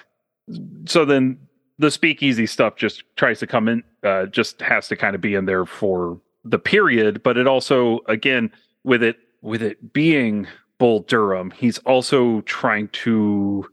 so 0.86 1.04
then 1.04 1.38
the 1.78 1.90
speakeasy 1.90 2.46
stuff 2.46 2.76
just 2.76 3.02
tries 3.16 3.38
to 3.40 3.46
come 3.46 3.68
in, 3.68 3.82
uh, 4.02 4.26
just 4.26 4.60
has 4.60 4.88
to 4.88 4.96
kind 4.96 5.14
of 5.14 5.20
be 5.20 5.34
in 5.34 5.44
there 5.46 5.66
for 5.66 6.20
the 6.44 6.58
period, 6.58 7.22
but 7.22 7.36
it 7.36 7.46
also, 7.46 8.00
again, 8.06 8.50
with 8.84 9.02
it 9.02 9.16
with 9.42 9.62
it 9.62 9.92
being 9.92 10.46
Bull 10.78 11.00
Durham, 11.00 11.50
he's 11.50 11.78
also 11.78 12.40
trying 12.42 12.88
to 12.88 13.66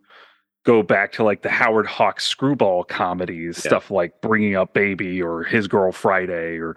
go 0.64 0.84
back 0.84 1.12
to 1.14 1.24
like 1.24 1.42
the 1.42 1.50
Howard 1.50 1.88
Hawks 1.88 2.26
screwball 2.26 2.84
comedies, 2.84 3.62
Yeah. 3.64 3.70
stuff 3.70 3.90
like 3.92 4.22
Bringing 4.22 4.56
Up 4.56 4.74
Baby 4.74 5.22
or 5.22 5.44
His 5.44 5.68
Girl 5.68 5.92
Friday, 5.92 6.58
or 6.58 6.76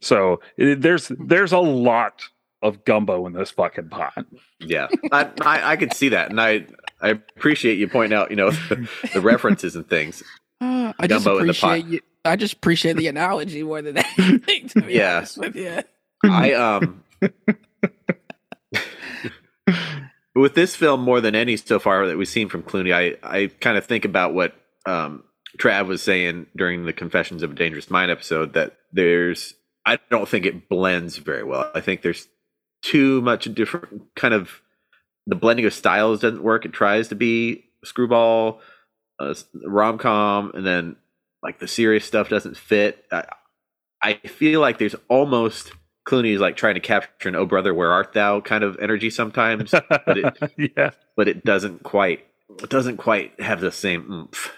so 0.00 0.40
it- 0.56 0.80
there's 0.82 1.10
there's 1.18 1.52
a 1.52 1.58
lot 1.58 2.22
of 2.62 2.84
gumbo 2.84 3.26
in 3.26 3.32
this 3.34 3.50
fucking 3.50 3.88
pot. 3.90 4.24
Yeah, 4.60 4.88
I, 5.12 5.30
I 5.42 5.72
I 5.72 5.76
could 5.76 5.92
see 5.92 6.08
that, 6.10 6.30
and 6.30 6.40
I 6.40 6.66
I 7.04 7.08
appreciate 7.10 7.78
you 7.78 7.86
pointing 7.88 8.16
out 8.16 8.30
you 8.30 8.36
know 8.36 8.50
the, 8.68 8.88
the 9.14 9.20
references 9.20 9.76
and 9.76 9.88
things. 9.88 10.22
Uh, 10.60 10.92
I 10.98 11.06
just 11.06 11.24
Gumbo 11.24 11.38
in 11.40 11.46
the 11.48 11.54
pot. 11.54 11.78
appreciate 11.78 11.92
you. 11.92 12.00
I 12.24 12.36
just 12.36 12.54
appreciate 12.54 12.96
the 12.96 13.06
analogy 13.08 13.62
more 13.62 13.82
than 13.82 13.98
anything. 14.18 14.68
To 14.70 14.80
be 14.82 14.94
Yeah. 14.94 15.18
honest 15.18 15.38
with 15.38 15.54
you. 15.56 15.80
I 16.24 16.52
um 16.54 17.04
with 20.34 20.54
this 20.54 20.74
film 20.76 21.00
more 21.00 21.20
than 21.20 21.34
any 21.34 21.56
so 21.56 21.78
far 21.78 22.06
that 22.06 22.16
we've 22.16 22.26
seen 22.28 22.48
from 22.48 22.62
Clooney, 22.62 22.92
I 22.94 23.16
I 23.22 23.46
kind 23.60 23.76
of 23.78 23.84
think 23.84 24.04
about 24.04 24.34
what 24.34 24.54
um 24.86 25.22
Trav 25.58 25.86
was 25.86 26.02
saying 26.02 26.46
during 26.56 26.84
the 26.84 26.92
Confessions 26.92 27.42
of 27.42 27.52
a 27.52 27.54
Dangerous 27.54 27.90
Mind 27.90 28.10
episode 28.10 28.54
that 28.54 28.76
there's 28.92 29.54
I 29.86 29.98
don't 30.10 30.28
think 30.28 30.46
it 30.46 30.68
blends 30.68 31.18
very 31.18 31.44
well. 31.44 31.70
I 31.74 31.80
think 31.80 32.02
there's 32.02 32.26
too 32.82 33.20
much 33.22 33.52
different 33.54 34.02
kind 34.16 34.34
of 34.34 34.60
the 35.26 35.36
blending 35.36 35.66
of 35.66 35.74
styles 35.74 36.20
doesn't 36.20 36.42
work. 36.42 36.64
It 36.64 36.72
tries 36.72 37.08
to 37.08 37.14
be 37.14 37.64
screwball, 37.84 38.60
uh, 39.18 39.34
rom 39.64 39.98
com, 39.98 40.52
and 40.54 40.66
then 40.66 40.96
like 41.42 41.58
the 41.58 41.68
serious 41.68 42.04
stuff 42.04 42.28
doesn't 42.28 42.56
fit. 42.56 43.04
I, 43.12 43.24
I 44.02 44.14
feel 44.14 44.60
like 44.60 44.78
there's 44.78 44.96
almost 45.08 45.72
Clooney 46.06 46.34
is 46.34 46.40
like 46.40 46.56
trying 46.56 46.74
to 46.74 46.80
capture 46.80 47.28
an 47.28 47.36
"Oh 47.36 47.46
brother, 47.46 47.72
where 47.72 47.92
art 47.92 48.12
thou" 48.12 48.40
kind 48.40 48.62
of 48.62 48.76
energy 48.80 49.10
sometimes, 49.10 49.70
but 49.70 50.18
it 50.18 50.34
yeah. 50.76 50.90
but 51.16 51.28
it 51.28 51.44
doesn't 51.44 51.82
quite 51.82 52.24
it 52.62 52.68
doesn't 52.68 52.98
quite 52.98 53.38
have 53.40 53.60
the 53.60 53.72
same 53.72 54.10
oomph. 54.10 54.52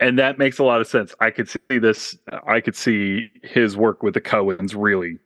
and 0.00 0.18
that 0.18 0.38
makes 0.38 0.58
a 0.58 0.64
lot 0.64 0.80
of 0.80 0.86
sense. 0.86 1.14
I 1.20 1.30
could 1.30 1.48
see 1.48 1.78
this. 1.78 2.16
I 2.46 2.60
could 2.60 2.74
see 2.74 3.30
his 3.42 3.76
work 3.76 4.02
with 4.02 4.14
the 4.14 4.20
Coens 4.20 4.74
really, 4.76 5.18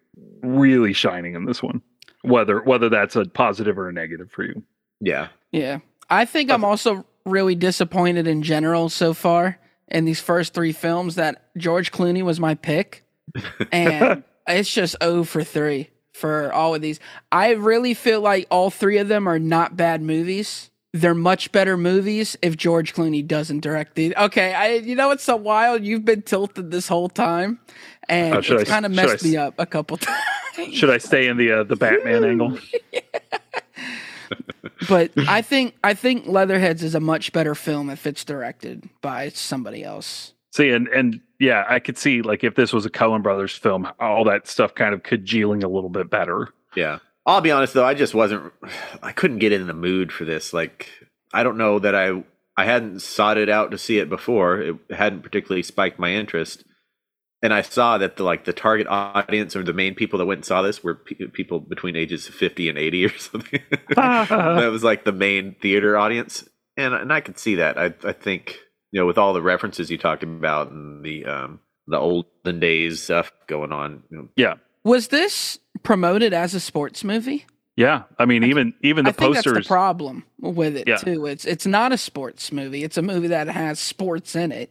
really 0.43 0.93
shining 0.93 1.35
in 1.35 1.47
this 1.47 1.63
one. 1.63 1.81
Whether 2.23 2.63
whether 2.63 2.91
that's 2.91 3.17
a 3.17 3.25
positive 3.25 3.79
or 3.79 3.89
a 3.89 3.93
negative 3.93 4.31
for 4.31 4.45
you. 4.45 4.63
Yeah, 5.05 5.29
Yeah. 5.51 5.79
I 6.09 6.25
think 6.27 6.51
I'm 6.51 6.65
also 6.65 7.05
really 7.25 7.55
disappointed 7.55 8.27
in 8.27 8.43
general 8.43 8.89
so 8.89 9.15
far 9.15 9.59
in 9.89 10.05
these 10.05 10.21
first 10.21 10.55
three 10.55 10.73
films 10.73 11.15
that 11.17 11.45
George 11.57 11.91
Clooney 11.93 12.23
was 12.23 12.39
my 12.41 12.55
pick. 12.55 13.05
And 13.73 14.23
it's 14.47 14.73
just 14.73 14.97
0 15.03 15.25
for 15.25 15.43
3 15.45 15.89
for 16.13 16.53
all 16.53 16.75
of 16.75 16.83
these. 16.83 17.01
I 17.31 17.51
really 17.53 17.95
feel 17.95 18.21
like 18.21 18.47
all 18.51 18.71
three 18.71 18.99
of 18.99 19.09
them 19.09 19.27
are 19.29 19.39
not 19.39 19.77
bad 19.77 20.03
movies. 20.03 20.71
They're 20.93 21.15
much 21.15 21.51
better 21.53 21.77
movies 21.79 22.37
if 22.43 22.57
George 22.59 22.93
Clooney 22.95 23.27
doesn't 23.27 23.61
direct 23.61 23.95
these. 23.95 24.13
Okay, 24.15 24.53
I 24.53 24.75
you 24.75 24.95
know 24.95 25.11
it's 25.13 25.25
so 25.25 25.37
wild. 25.37 25.83
You've 25.85 26.05
been 26.05 26.21
tilted 26.21 26.71
this 26.71 26.87
whole 26.89 27.09
time, 27.09 27.59
and 28.11 28.35
Oh, 28.35 28.39
it's 28.41 28.69
kind 28.69 28.85
of 28.85 28.93
I 28.93 28.95
messed 28.97 29.15
s- 29.15 29.25
me 29.25 29.39
up 29.39 29.55
a 29.57 29.65
couple 29.65 29.97
times. 29.97 30.21
Should 30.75 30.91
I 30.91 30.99
stay 30.99 31.29
in 31.29 31.39
the 31.39 31.51
uh, 31.51 31.63
the 31.65 31.77
Batman 31.77 32.25
angle? 32.25 32.59
but 34.89 35.11
I 35.17 35.43
think 35.43 35.75
I 35.83 35.95
think 35.95 36.27
Leatherheads 36.27 36.83
is 36.83 36.95
a 36.95 37.01
much 37.01 37.33
better 37.33 37.55
film 37.55 37.91
if 37.91 38.07
it's 38.07 38.25
directed 38.25 38.89
by 39.01 39.29
somebody 39.31 39.85
else. 39.85 40.33
See, 40.53 40.71
and 40.71 40.89
and 40.89 41.21
yeah, 41.39 41.65
I 41.69 41.79
could 41.79 41.97
see 41.99 42.23
like 42.23 42.45
if 42.45 42.55
this 42.55 42.73
was 42.73 42.85
a 42.87 42.91
Coen 42.91 43.23
Brothers 43.23 43.57
film, 43.57 43.89
all 43.99 44.25
that 44.25 44.47
stuff 44.47 44.75
kind 44.75 44.95
of 44.95 45.03
congealing 45.03 45.63
a 45.65 45.69
little 45.69 45.91
bit 45.91 46.11
better. 46.11 46.53
yeah. 46.75 46.99
I'll 47.25 47.41
be 47.41 47.53
honest 47.53 47.75
though, 47.75 47.85
I 47.85 47.95
just 47.95 48.15
wasn't. 48.15 48.53
I 49.01 49.13
couldn't 49.13 49.39
get 49.39 49.53
in 49.53 49.69
the 49.69 49.75
mood 49.75 50.11
for 50.11 50.25
this. 50.25 50.53
Like, 50.53 50.89
I 51.33 51.45
don't 51.45 51.57
know 51.57 51.79
that 51.79 51.95
I 51.95 52.25
I 52.57 52.65
hadn't 52.65 53.01
sought 53.01 53.39
it 53.39 53.49
out 53.49 53.71
to 53.71 53.79
see 53.79 53.99
it 53.99 54.09
before. 54.09 54.61
It 54.61 54.77
hadn't 54.91 55.23
particularly 55.23 55.63
spiked 55.63 56.01
my 56.01 56.13
interest. 56.13 56.65
And 57.43 57.53
I 57.53 57.63
saw 57.63 57.99
that 57.99 58.17
the 58.17 58.23
like 58.23 58.45
the 58.45 58.53
target 58.53 58.87
audience 58.89 59.57
or 59.57 59.65
the 59.65 59.73
main 59.73 59.95
people 59.97 60.19
that 60.21 60.27
went 60.27 60.39
and 60.39 60.45
saw 60.45 60.63
this 60.63 60.85
were 60.85 60.95
pe- 60.95 61.27
people 61.33 61.59
between 61.59 61.97
ages 61.97 62.29
fifty 62.29 62.69
and 62.69 62.79
eighty 62.79 63.05
or 63.05 63.19
something. 63.19 63.61
that 63.97 64.69
was 64.71 64.85
like 64.85 65.05
the 65.05 65.13
main 65.13 65.57
theater 65.61 65.97
audience, 65.97 66.49
and 66.77 66.95
and 66.95 67.13
I 67.13 67.21
could 67.21 67.39
see 67.39 67.57
that. 67.57 67.77
I 67.79 67.93
I 68.05 68.13
think 68.13 68.59
you 68.93 69.01
know 69.01 69.07
with 69.07 69.19
all 69.19 69.33
the 69.33 69.43
references 69.43 69.91
you 69.91 69.99
talked 69.99 70.23
about 70.23 70.71
and 70.71 71.05
the 71.05 71.25
um 71.25 71.61
the 71.89 71.99
olden 71.99 72.61
days 72.61 73.03
stuff 73.03 73.33
going 73.49 73.73
on. 73.73 74.05
You 74.11 74.29
know, 74.37 74.55
Was 74.85 75.09
this 75.09 75.59
promoted 75.83 76.33
as 76.33 76.55
a 76.55 76.61
sports 76.61 77.03
movie? 77.03 77.45
Yeah, 77.75 78.03
I 78.19 78.27
mean, 78.27 78.45
even 78.45 78.75
even 78.83 79.05
the 79.05 79.11
I 79.11 79.13
think 79.13 79.35
that's 79.35 79.47
posters. 79.47 79.65
the 79.67 79.69
problem 79.69 80.25
with 80.39 80.77
it 80.77 80.87
Yeah. 80.87 80.97
too. 80.99 81.27
It's 81.27 81.45
it's 81.45 81.67
not 81.67 81.91
a 81.91 81.99
sports 81.99 82.53
movie. 82.53 82.85
It's 82.85 82.97
a 82.99 83.03
movie 83.03 83.29
that 83.29 83.49
has 83.49 83.81
sports 83.81 84.37
in 84.37 84.53
it. 84.53 84.71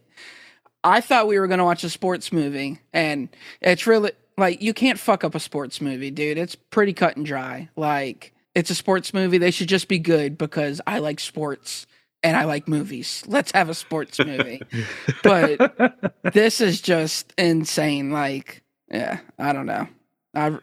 I 0.84 1.00
thought 1.00 1.26
we 1.26 1.38
were 1.38 1.46
going 1.46 1.58
to 1.58 1.64
watch 1.64 1.84
a 1.84 1.90
sports 1.90 2.32
movie, 2.32 2.80
and 2.92 3.28
it's 3.60 3.86
really 3.86 4.12
like 4.36 4.62
you 4.62 4.74
can't 4.74 4.98
fuck 4.98 5.24
up 5.24 5.34
a 5.34 5.40
sports 5.40 5.80
movie, 5.80 6.10
dude. 6.10 6.38
It's 6.38 6.54
pretty 6.54 6.92
cut 6.92 7.16
and 7.16 7.24
dry. 7.24 7.68
Like 7.76 8.32
it's 8.54 8.70
a 8.70 8.74
sports 8.74 9.14
movie. 9.14 9.38
They 9.38 9.50
should 9.50 9.68
just 9.68 9.88
be 9.88 9.98
good 9.98 10.36
because 10.36 10.80
I 10.86 10.98
like 10.98 11.20
sports 11.20 11.86
and 12.22 12.36
I 12.36 12.44
like 12.44 12.68
movies. 12.68 13.22
Let's 13.26 13.52
have 13.52 13.68
a 13.68 13.74
sports 13.74 14.18
movie. 14.18 14.62
but 15.22 16.14
this 16.32 16.60
is 16.60 16.80
just 16.80 17.32
insane. 17.38 18.10
Like, 18.10 18.62
yeah, 18.90 19.20
I 19.38 19.52
don't 19.52 19.66
know. 19.66 19.88
I 20.34 20.58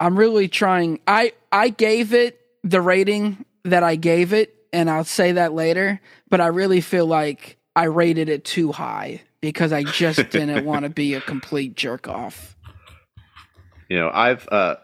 I'm 0.00 0.18
really 0.18 0.48
trying. 0.48 1.00
I 1.06 1.32
I 1.52 1.68
gave 1.68 2.12
it 2.14 2.40
the 2.62 2.80
rating 2.80 3.44
that 3.64 3.82
I 3.82 3.96
gave 3.96 4.32
it, 4.32 4.54
and 4.72 4.90
I'll 4.90 5.04
say 5.04 5.32
that 5.32 5.52
later. 5.52 6.00
But 6.28 6.40
I 6.40 6.48
really 6.48 6.80
feel 6.80 7.06
like 7.06 7.58
I 7.76 7.84
rated 7.84 8.28
it 8.28 8.44
too 8.44 8.72
high 8.72 9.22
because 9.40 9.72
I 9.72 9.82
just 9.84 10.30
didn't 10.30 10.64
want 10.64 10.84
to 10.84 10.88
be 10.88 11.14
a 11.14 11.20
complete 11.20 11.74
jerk 11.76 12.08
off. 12.08 12.56
you 13.88 13.98
know 13.98 14.10
I've 14.12 14.48
uh 14.50 14.76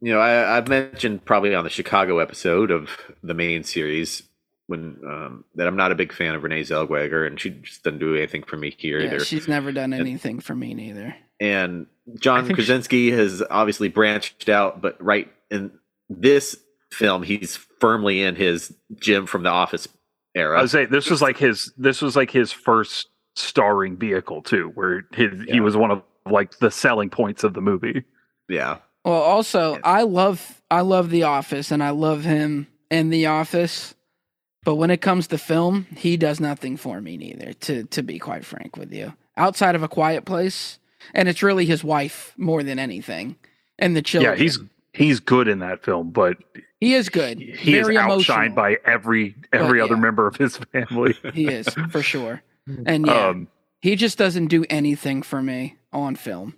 you 0.00 0.12
know 0.12 0.20
I 0.20 0.56
I've 0.56 0.68
mentioned 0.68 1.24
probably 1.24 1.54
on 1.54 1.64
the 1.64 1.70
Chicago 1.70 2.18
episode 2.18 2.70
of 2.70 2.90
the 3.22 3.34
main 3.34 3.64
series 3.64 4.22
when 4.68 4.98
um 5.06 5.44
that 5.54 5.66
I'm 5.66 5.76
not 5.76 5.92
a 5.92 5.94
big 5.96 6.12
fan 6.12 6.34
of 6.34 6.42
Renee 6.42 6.62
Zellweger 6.62 7.26
and 7.26 7.38
she 7.40 7.50
just 7.50 7.82
doesn't 7.82 7.98
do 7.98 8.14
anything 8.16 8.42
for 8.42 8.56
me 8.56 8.74
here 8.76 9.00
Yeah, 9.00 9.06
either. 9.06 9.20
she's 9.24 9.48
never 9.48 9.72
done 9.72 9.92
anything 9.92 10.40
for 10.40 10.54
me 10.54 10.74
neither. 10.74 11.14
and 11.40 11.86
John 12.18 12.40
think 12.44 12.50
she- 12.50 12.54
Krasinski 12.64 13.10
has 13.10 13.42
obviously 13.50 13.88
branched 13.88 14.48
out, 14.48 14.80
but 14.80 15.02
right 15.02 15.28
in 15.50 15.72
this 16.08 16.56
film, 16.92 17.24
he's 17.24 17.56
firmly 17.80 18.22
in 18.22 18.36
his 18.36 18.72
Jim 18.94 19.26
from 19.26 19.42
the 19.42 19.48
Office 19.50 19.88
era. 20.36 20.58
I 20.58 20.60
would 20.62 20.70
say 20.70 20.84
this 20.84 21.10
was 21.10 21.20
like 21.22 21.36
his 21.38 21.72
this 21.76 22.00
was 22.02 22.14
like 22.16 22.30
his 22.30 22.52
first 22.52 23.08
starring 23.34 23.96
vehicle 23.96 24.42
too, 24.42 24.70
where 24.74 25.04
his, 25.12 25.32
Yeah. 25.46 25.54
he 25.54 25.60
was 25.60 25.76
one 25.76 25.90
of 25.90 26.02
like 26.30 26.58
the 26.58 26.70
selling 26.70 27.10
points 27.10 27.42
of 27.44 27.54
the 27.54 27.60
movie. 27.60 28.04
yeah, 28.48 28.78
Well, 29.04 29.14
also, 29.14 29.72
Yeah. 29.74 29.80
I 29.84 30.02
love 30.02 30.60
I 30.70 30.80
love 30.82 31.10
The 31.10 31.22
Office, 31.24 31.70
and 31.70 31.82
I 31.82 31.90
love 31.90 32.24
him 32.24 32.66
in 32.90 33.10
The 33.10 33.26
Office. 33.26 33.94
But 34.64 34.74
when 34.76 34.90
it 34.90 35.00
comes 35.00 35.28
to 35.28 35.38
film, 35.38 35.86
he 35.96 36.16
does 36.16 36.40
nothing 36.40 36.76
for 36.76 37.00
me 37.00 37.16
neither. 37.16 37.52
To 37.52 37.84
to 37.84 38.02
be 38.02 38.18
quite 38.18 38.44
frank 38.44 38.76
with 38.76 38.92
you, 38.92 39.12
outside 39.36 39.74
of 39.76 39.82
A 39.82 39.88
Quiet 39.88 40.24
Place, 40.24 40.78
and 41.14 41.28
it's 41.28 41.42
really 41.42 41.66
his 41.66 41.84
wife 41.84 42.32
more 42.36 42.62
than 42.64 42.78
anything, 42.80 43.36
and 43.78 43.94
the 43.96 44.02
children. 44.02 44.32
Yeah, 44.36 44.42
he's 44.42 44.58
he's 44.92 45.20
good 45.20 45.46
in 45.46 45.60
that 45.60 45.84
film, 45.84 46.10
but 46.10 46.36
he 46.80 46.94
is 46.94 47.08
good. 47.08 47.38
he 47.40 47.76
is 47.78 47.86
outshined 47.88 48.04
emotional. 48.04 48.54
by 48.54 48.76
every 48.84 49.34
every 49.52 49.80
But, 49.80 49.84
other 49.86 49.94
yeah. 49.94 50.00
member 50.00 50.26
of 50.26 50.36
his 50.36 50.56
family. 50.58 51.14
He 51.32 51.46
is 51.48 51.68
for 51.90 52.02
sure, 52.02 52.42
and 52.86 53.06
yeah, 53.06 53.28
Um, 53.28 53.48
he 53.80 53.96
just 53.96 54.18
doesn't 54.18 54.46
do 54.48 54.64
anything 54.70 55.22
for 55.22 55.42
me 55.42 55.76
on 55.92 56.16
film. 56.16 56.54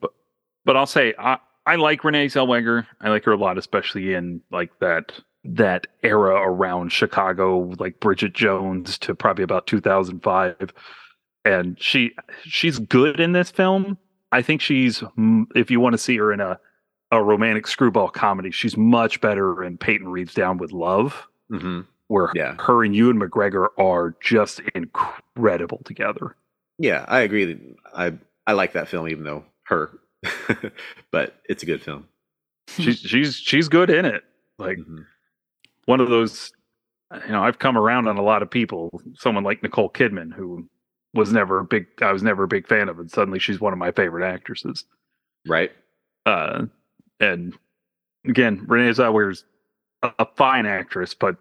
but 0.64 0.76
I'll 0.76 0.86
say 0.86 1.14
I, 1.18 1.38
I 1.66 1.76
like 1.76 2.02
Renee 2.04 2.26
Zellweger. 2.26 2.86
I 3.00 3.10
like 3.10 3.24
her 3.24 3.32
a 3.32 3.36
lot, 3.36 3.58
especially 3.58 4.14
in 4.14 4.40
like 4.50 4.70
that 4.80 5.12
that 5.44 5.86
era 6.02 6.34
around 6.34 6.92
Chicago, 6.92 7.72
like 7.78 8.00
Bridget 8.00 8.32
Jones 8.34 8.98
to 8.98 9.14
probably 9.14 9.44
about 9.44 9.66
2005. 9.66 10.72
and 11.44 11.80
she 11.80 12.12
she's 12.42 12.78
good 12.78 13.20
in 13.20 13.32
this 13.32 13.50
film. 13.50 13.98
I 14.32 14.42
think 14.42 14.60
she's 14.60 15.02
if 15.54 15.70
you 15.70 15.80
want 15.80 15.94
to 15.94 15.98
see 15.98 16.16
her 16.18 16.32
in 16.32 16.40
a 16.40 16.58
a 17.10 17.22
romantic 17.22 17.66
screwball 17.66 18.08
comedy, 18.08 18.50
she's 18.50 18.76
much 18.76 19.20
better 19.20 19.62
in 19.64 19.78
Peyton 19.78 20.08
Reed's 20.08 20.34
Down 20.34 20.58
with 20.58 20.72
Love, 20.72 21.26
hmm 21.50 21.80
where 22.08 22.30
Yeah. 22.34 22.54
her 22.60 22.84
and 22.84 22.96
Ewan 22.96 23.18
McGregor 23.20 23.68
are 23.78 24.14
just 24.20 24.60
incredible 24.74 25.82
together. 25.84 26.36
Yeah, 26.78 27.04
I 27.08 27.20
agree. 27.20 27.76
I 27.94 28.14
I 28.46 28.52
like 28.52 28.72
that 28.72 28.88
film, 28.88 29.08
even 29.08 29.24
though 29.24 29.44
her, 29.64 29.98
but 31.10 31.34
it's 31.48 31.62
a 31.62 31.66
good 31.66 31.82
film. 31.82 32.06
She's 32.68 32.98
she's 33.00 33.34
she's 33.36 33.68
good 33.68 33.90
in 33.90 34.04
it. 34.06 34.22
Like 34.58 34.78
Mhm. 34.78 35.04
one 35.86 36.00
of 36.00 36.08
those 36.08 36.52
you 37.26 37.32
know 37.32 37.42
i've 37.42 37.58
come 37.58 37.78
around 37.78 38.06
on 38.06 38.18
a 38.18 38.22
lot 38.22 38.42
of 38.42 38.50
people 38.50 38.90
someone 39.14 39.42
like 39.42 39.62
nicole 39.62 39.88
kidman 39.88 40.30
who 40.30 40.68
was 41.14 41.32
never 41.32 41.60
a 41.60 41.64
big 41.64 41.86
i 42.02 42.12
was 42.12 42.22
never 42.22 42.42
a 42.42 42.48
big 42.48 42.68
fan 42.68 42.86
of 42.90 42.98
and 42.98 43.10
suddenly 43.10 43.38
she's 43.38 43.60
one 43.62 43.72
of 43.72 43.78
my 43.78 43.90
favorite 43.92 44.26
actresses 44.30 44.84
Right? 45.46 45.72
uh 46.26 46.66
and 47.20 47.54
again 48.26 48.64
renee 48.66 48.90
zellweger's 48.90 49.44
a, 50.02 50.12
a 50.20 50.26
fine 50.36 50.66
actress 50.66 51.14
but 51.14 51.36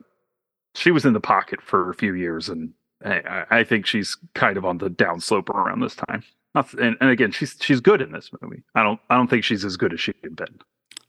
she 0.75 0.91
was 0.91 1.05
in 1.05 1.13
the 1.13 1.19
pocket 1.19 1.61
for 1.61 1.89
a 1.89 1.93
few 1.93 2.13
years 2.13 2.49
and 2.49 2.71
i, 3.05 3.19
I- 3.19 3.45
I 3.59 3.63
think 3.63 3.85
she's 3.85 4.17
kind 4.35 4.57
of 4.57 4.65
on 4.65 4.77
the 4.77 4.89
downslope 4.89 5.49
around 5.49 5.81
this 5.81 5.95
time 5.95 6.23
and, 6.55 6.97
and 6.99 7.09
again 7.09 7.31
she's 7.31 7.55
she's 7.59 7.79
good 7.79 8.01
in 8.01 8.11
this 8.11 8.31
movie 8.41 8.63
i 8.75 8.83
don't 8.83 8.99
i 9.09 9.15
don't 9.15 9.29
think 9.29 9.43
she's 9.43 9.63
as 9.65 9.77
good 9.77 9.93
as 9.93 9.99
she 9.99 10.13
had 10.23 10.35
been 10.35 10.59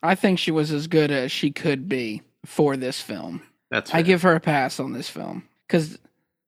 I 0.00 0.14
think 0.14 0.38
she 0.38 0.52
was 0.52 0.70
as 0.70 0.86
good 0.86 1.10
as 1.10 1.32
she 1.32 1.50
could 1.50 1.88
be 1.88 2.22
for 2.46 2.76
this 2.76 3.00
film. 3.00 3.42
That's 3.72 3.92
I 3.92 4.02
give 4.02 4.22
her 4.22 4.36
a 4.36 4.38
pass 4.38 4.78
on 4.78 4.92
this 4.92 5.08
film 5.08 5.48
because, 5.66 5.98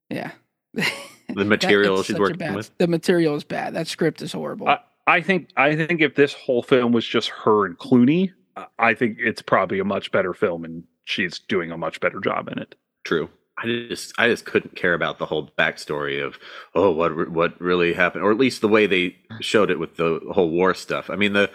yeah, 0.09 0.31
the 0.73 1.45
material 1.45 1.97
it's 1.99 2.07
she's 2.07 2.17
working 2.17 2.37
bad- 2.37 2.55
with. 2.55 2.71
The 2.79 2.87
material 2.87 3.35
is 3.35 3.43
bad. 3.43 3.75
That 3.75 3.89
script 3.89 4.23
is 4.23 4.31
horrible. 4.31 4.69
I, 4.69 4.79
I 5.11 5.21
think 5.23 5.51
I 5.57 5.75
think 5.77 6.01
if 6.01 6.15
this 6.15 6.33
whole 6.35 6.63
film 6.63 6.93
was 6.93 7.07
just 7.07 7.29
her 7.31 7.67
and 7.67 7.77
Clooney, 7.79 8.33
I- 8.57 8.67
I 8.79 8.95
think 8.95 9.19
it's 9.21 9.43
probably 9.43 9.79
a 9.81 9.85
much 9.85 10.11
better 10.13 10.33
film, 10.33 10.65
and 10.65 10.85
she's 11.05 11.39
doing 11.41 11.71
a 11.73 11.77
much 11.77 12.01
better 12.01 12.21
job 12.21 12.49
in 12.49 12.59
it. 12.59 12.75
True. 13.05 13.29
I 13.59 13.67
just 13.67 14.15
I 14.19 14.29
just 14.29 14.45
couldn't 14.47 14.77
care 14.77 14.95
about 14.95 15.19
the 15.19 15.27
whole 15.27 15.51
backstory 15.59 16.25
of 16.25 16.39
oh 16.75 16.91
what 16.93 17.29
what 17.31 17.61
really 17.61 17.93
happened, 17.93 18.25
or 18.25 18.31
at 18.31 18.39
least 18.39 18.61
the 18.63 18.69
way 18.69 18.87
they 18.87 19.17
showed 19.41 19.71
it 19.71 19.79
with 19.79 19.97
the 19.97 20.21
whole 20.33 20.49
war 20.51 20.73
stuff. 20.75 21.11
I 21.11 21.17
mean 21.17 21.33
the 21.35 21.51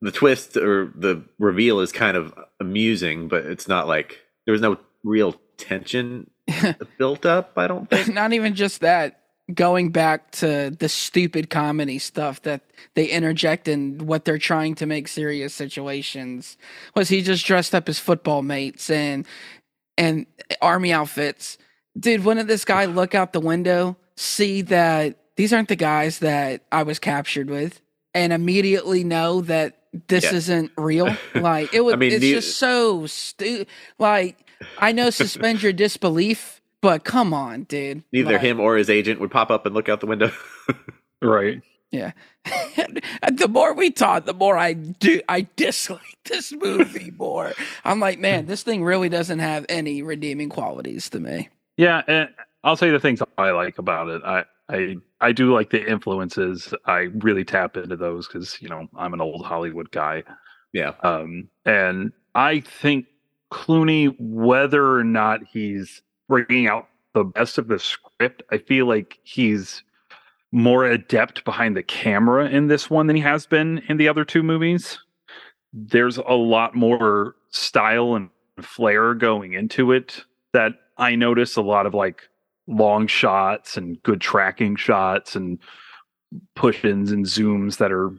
the 0.00 0.12
twist 0.12 0.56
or 0.56 0.92
the 0.94 1.22
reveal 1.38 1.80
is 1.80 1.92
kind 1.92 2.16
of 2.16 2.32
amusing, 2.60 3.28
but 3.28 3.46
it's 3.46 3.66
not 3.66 3.88
like 3.88 4.20
there 4.46 4.52
was 4.52 4.60
no 4.62 4.78
real 5.02 5.34
tension 5.56 6.30
built 6.98 7.26
up. 7.26 7.52
I 7.56 7.66
don't 7.66 7.88
think. 7.90 8.14
Not 8.14 8.32
even 8.32 8.54
just 8.54 8.80
that. 8.82 9.19
Going 9.54 9.90
back 9.90 10.30
to 10.32 10.70
the 10.78 10.88
stupid 10.88 11.48
comedy 11.50 11.98
stuff 11.98 12.42
that 12.42 12.60
they 12.94 13.06
interject 13.06 13.68
in 13.68 14.06
what 14.06 14.24
they're 14.24 14.38
trying 14.38 14.74
to 14.76 14.86
make 14.86 15.08
serious 15.08 15.54
situations. 15.54 16.56
Was 16.94 17.08
he 17.08 17.22
just 17.22 17.46
dressed 17.46 17.74
up 17.74 17.88
as 17.88 17.98
football 17.98 18.42
mates 18.42 18.90
and 18.90 19.26
and 19.96 20.26
army 20.60 20.92
outfits? 20.92 21.58
Dude, 21.98 22.24
wouldn't 22.24 22.48
this 22.48 22.64
guy 22.64 22.84
look 22.84 23.14
out 23.14 23.32
the 23.32 23.40
window, 23.40 23.96
see 24.16 24.62
that 24.62 25.18
these 25.36 25.52
aren't 25.52 25.68
the 25.68 25.76
guys 25.76 26.18
that 26.20 26.62
I 26.70 26.82
was 26.82 26.98
captured 26.98 27.48
with, 27.50 27.80
and 28.14 28.32
immediately 28.32 29.04
know 29.04 29.40
that 29.42 29.78
this 30.08 30.24
Yeah. 30.24 30.34
isn't 30.34 30.70
real? 30.76 31.16
Like 31.34 31.72
it 31.74 31.80
would. 31.82 31.94
I 31.94 31.96
mean, 31.96 32.12
it's 32.12 32.20
the- 32.20 32.34
just 32.34 32.58
so 32.58 33.06
stupid. 33.06 33.66
Like 33.98 34.36
I 34.78 34.92
know, 34.92 35.08
suspend 35.10 35.62
your 35.62 35.72
disbelief, 35.72 36.59
but 36.80 37.04
come 37.04 37.32
on, 37.34 37.64
dude. 37.64 38.04
Neither 38.12 38.32
Like, 38.34 38.42
him 38.42 38.60
or 38.60 38.76
his 38.76 38.90
agent 38.90 39.20
would 39.20 39.30
pop 39.30 39.50
up 39.50 39.66
and 39.66 39.74
look 39.74 39.88
out 39.88 40.00
the 40.00 40.06
window. 40.06 40.32
Right. 41.22 41.60
Yeah. 41.90 42.12
And 42.76 43.02
the 43.38 43.48
more 43.48 43.74
we 43.74 43.90
talk, 43.90 44.24
the 44.24 44.32
more 44.32 44.56
I 44.56 44.72
do 44.72 45.20
I 45.28 45.46
dislike 45.56 46.16
this 46.24 46.50
movie 46.52 47.12
more. 47.18 47.52
I'm 47.84 48.00
like, 48.00 48.18
man, 48.18 48.46
this 48.46 48.62
thing 48.62 48.82
really 48.82 49.08
doesn't 49.10 49.40
have 49.40 49.66
any 49.68 50.02
redeeming 50.02 50.48
qualities 50.48 51.10
to 51.10 51.20
me. 51.20 51.50
Yeah, 51.76 52.02
and 52.06 52.30
I'll 52.64 52.76
say 52.76 52.90
the 52.90 53.00
things 53.00 53.20
I 53.36 53.50
like 53.50 53.78
about 53.78 54.08
it. 54.08 54.22
I 54.24 54.44
I 54.70 54.96
I 55.20 55.32
do 55.32 55.52
like 55.52 55.70
the 55.70 55.84
influences. 55.86 56.72
I 56.86 57.08
really 57.18 57.44
tap 57.44 57.76
into 57.76 57.96
those 57.96 58.26
because 58.28 58.56
you 58.62 58.68
know 58.70 58.86
I'm 58.96 59.12
an 59.12 59.20
old 59.20 59.44
Hollywood 59.44 59.90
guy. 59.90 60.22
yeah. 60.72 60.92
Um, 61.02 61.48
and 61.66 62.12
I 62.34 62.60
think 62.60 63.06
Clooney, 63.52 64.14
whether 64.18 64.94
or 64.96 65.04
not 65.04 65.40
he's 65.52 66.00
bringing 66.30 66.68
out 66.68 66.88
the 67.12 67.24
best 67.24 67.58
of 67.58 67.68
the 67.68 67.78
script, 67.78 68.42
I 68.50 68.58
feel 68.58 68.86
like 68.86 69.18
he's 69.24 69.82
more 70.52 70.84
adept 70.84 71.44
behind 71.44 71.76
the 71.76 71.82
camera 71.82 72.48
in 72.48 72.68
this 72.68 72.88
one 72.88 73.08
than 73.08 73.16
he 73.16 73.22
has 73.22 73.46
been 73.46 73.82
in 73.88 73.96
the 73.96 74.08
other 74.08 74.24
two 74.24 74.42
movies. 74.42 74.98
There's 75.72 76.16
a 76.16 76.34
lot 76.34 76.74
more 76.74 77.34
style 77.50 78.14
and 78.14 78.30
flair 78.62 79.14
going 79.14 79.52
into 79.52 79.92
it 79.92 80.24
that 80.52 80.72
I 80.98 81.16
notice 81.16 81.56
a 81.56 81.62
lot 81.62 81.86
of 81.86 81.94
like 81.94 82.22
long 82.66 83.06
shots 83.06 83.76
and 83.76 84.00
good 84.02 84.20
tracking 84.20 84.76
shots 84.76 85.34
and 85.34 85.58
push-ins 86.54 87.10
and 87.10 87.26
zooms 87.26 87.78
that 87.78 87.90
are 87.90 88.10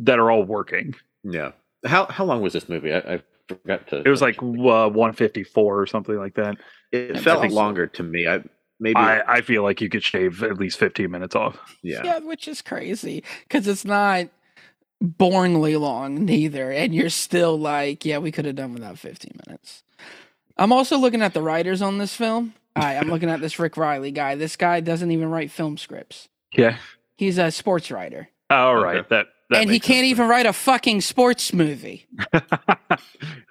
that 0.00 0.18
are 0.18 0.30
all 0.30 0.44
working. 0.44 0.94
Yeah. 1.22 1.52
How 1.86 2.06
how 2.06 2.24
long 2.24 2.42
was 2.42 2.52
this 2.52 2.68
movie? 2.68 2.92
I, 2.92 2.98
I 2.98 3.22
forgot 3.56 3.86
to. 3.88 4.02
It 4.04 4.08
was 4.08 4.22
like 4.22 4.42
uh, 4.42 4.88
154 4.88 5.80
or 5.80 5.86
something 5.86 6.16
like 6.16 6.34
that. 6.34 6.56
it 6.92 7.16
I 7.16 7.20
felt 7.20 7.40
think 7.42 7.52
so. 7.52 7.56
longer 7.56 7.86
to 7.86 8.02
me. 8.02 8.26
I 8.26 8.42
maybe 8.78 8.96
I, 8.96 9.20
I 9.36 9.40
feel 9.42 9.62
like 9.62 9.80
you 9.80 9.88
could 9.88 10.02
shave 10.02 10.42
at 10.42 10.58
least 10.58 10.78
15 10.78 11.10
minutes 11.10 11.34
off. 11.36 11.58
yeah. 11.82 12.02
Yeah, 12.04 12.18
which 12.20 12.48
is 12.48 12.62
crazy 12.62 13.22
because 13.42 13.66
it's 13.68 13.84
not 13.84 14.28
boringly 15.02 15.78
long 15.80 16.24
neither. 16.24 16.70
And 16.72 16.94
you're 16.94 17.10
still 17.10 17.58
like, 17.58 18.04
yeah, 18.04 18.18
we 18.18 18.32
could 18.32 18.44
have 18.44 18.56
done 18.56 18.72
without 18.74 18.98
15 18.98 19.38
minutes. 19.46 19.82
I'm 20.56 20.72
also 20.72 20.98
looking 20.98 21.22
at 21.22 21.32
the 21.34 21.42
writers 21.42 21.80
on 21.82 21.98
this 21.98 22.14
film. 22.14 22.54
All 22.76 22.82
right, 22.82 22.96
I'm 22.96 23.08
looking 23.10 23.30
at 23.30 23.40
this 23.40 23.58
Rick 23.58 23.76
Reilly 23.76 24.10
guy. 24.10 24.34
This 24.34 24.56
guy 24.56 24.80
doesn't 24.80 25.10
even 25.10 25.30
write 25.30 25.50
film 25.50 25.76
scripts. 25.76 26.28
Yeah. 26.52 26.76
He's 27.16 27.38
a 27.38 27.50
sports 27.50 27.90
writer. 27.90 28.28
All 28.50 28.76
Okay. 28.76 28.84
right. 28.84 29.08
That, 29.08 29.08
that 29.10 29.26
and 29.58 29.70
he 29.70 29.80
can't 29.80 29.98
sense. 30.04 30.06
even 30.10 30.28
write 30.28 30.46
a 30.46 30.52
fucking 30.52 31.00
sports 31.00 31.52
movie. 31.52 32.06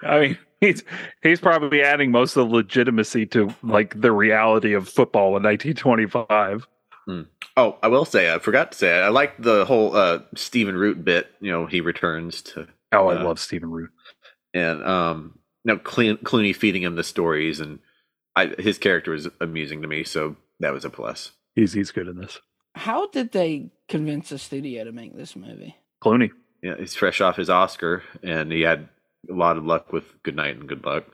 I 0.04 0.20
mean, 0.20 0.38
he's 0.62 0.84
he's 1.22 1.40
probably 1.40 1.82
adding 1.82 2.12
most 2.12 2.36
of 2.38 2.48
the 2.50 2.56
legitimacy 2.56 3.26
to 3.28 3.54
like 3.64 4.00
the 4.00 4.12
reality 4.12 4.74
of 4.74 4.88
football 4.90 5.36
in 5.38 5.44
1925. 5.44 6.68
Oh, 7.58 7.78
I 7.82 7.88
will 7.88 8.06
say 8.06 8.32
I 8.34 8.38
forgot 8.40 8.72
to 8.72 8.78
say 8.78 9.00
I 9.02 9.08
like 9.10 9.42
the 9.42 9.66
whole 9.66 9.96
uh 9.96 10.20
Stephen 10.36 10.76
Root 10.78 11.04
bit. 11.04 11.28
You 11.42 11.52
know, 11.52 11.66
he 11.66 11.82
returns 11.82 12.42
to 12.44 12.68
Oh, 12.92 13.08
I 13.08 13.16
Uh, 13.16 13.24
love 13.24 13.40
Stephen 13.40 13.72
Root. 13.72 13.90
and 14.54 14.84
um 14.84 15.40
you 15.66 15.74
know 15.74 15.80
Cle- 15.80 16.18
Clooney 16.18 16.56
feeding 16.56 16.84
him 16.84 16.96
the 16.96 17.04
stories 17.04 17.60
and 17.60 17.80
I 18.36 18.54
his 18.60 18.78
character 18.78 19.12
was 19.12 19.28
amusing 19.42 19.82
to 19.82 19.88
me, 19.88 20.04
so 20.04 20.36
that 20.60 20.72
was 20.72 20.86
a 20.86 20.90
plus. 20.92 21.32
He's 21.56 21.74
he's 21.74 21.90
good 21.92 22.08
in 22.08 22.18
this. 22.20 22.40
How 22.76 23.08
did 23.08 23.32
they 23.32 23.72
convince 23.88 24.30
the 24.30 24.38
studio 24.38 24.84
to 24.84 24.92
make 24.92 25.18
this 25.18 25.36
movie? 25.36 25.76
Clooney. 26.04 26.32
Yeah, 26.62 26.76
he's 26.78 26.96
fresh 26.96 27.22
off 27.22 27.38
his 27.38 27.50
Oscar, 27.50 28.04
and 28.22 28.52
he 28.52 28.62
had 28.62 28.90
a 29.30 29.34
lot 29.34 29.58
of 29.58 29.66
luck 29.66 29.94
with 29.94 30.22
Good 30.24 30.36
Night 30.36 30.56
and 30.58 30.68
Good 30.68 30.86
Luck, 30.86 31.06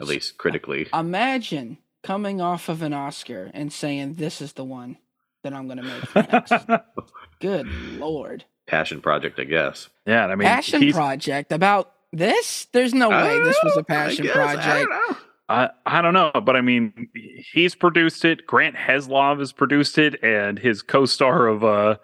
at 0.00 0.06
least 0.06 0.38
critically. 0.38 0.88
Imagine 0.94 1.78
coming 2.02 2.40
off 2.40 2.68
of 2.68 2.82
an 2.82 2.92
Oscar 2.92 3.50
and 3.52 3.72
saying, 3.72 4.14
This 4.14 4.40
is 4.40 4.54
the 4.54 4.64
one 4.64 4.98
that 5.42 5.52
I'm 5.52 5.66
going 5.66 5.78
to 5.78 5.82
make 5.82 6.14
next. 6.30 6.66
Good 7.40 7.66
Lord. 7.98 8.44
Passion 8.66 9.00
project, 9.02 9.38
I 9.38 9.44
guess. 9.44 9.88
yeah, 10.06 10.24
I 10.26 10.34
mean, 10.36 10.46
passion 10.48 10.80
he's, 10.80 10.94
project 10.94 11.52
about 11.52 11.92
this? 12.12 12.66
There's 12.72 12.94
no 12.94 13.10
way 13.10 13.38
this 13.40 13.58
was 13.62 13.76
a 13.76 13.84
passion 13.84 14.24
I 14.24 14.28
guess, 14.28 14.36
I 14.36 14.54
project. 14.54 14.66
don't 14.66 14.90
know. 14.90 15.16
I, 15.46 15.68
I 15.84 16.00
don't 16.00 16.14
know, 16.14 16.32
but 16.42 16.56
I 16.56 16.62
mean, 16.62 17.10
he's 17.52 17.74
produced 17.74 18.24
it. 18.24 18.46
Grant 18.46 18.76
Heslov 18.76 19.40
has 19.40 19.52
produced 19.52 19.98
it, 19.98 20.22
and 20.24 20.58
his 20.58 20.80
co-star 20.80 21.46
of 21.46 21.62
uh 21.62 21.96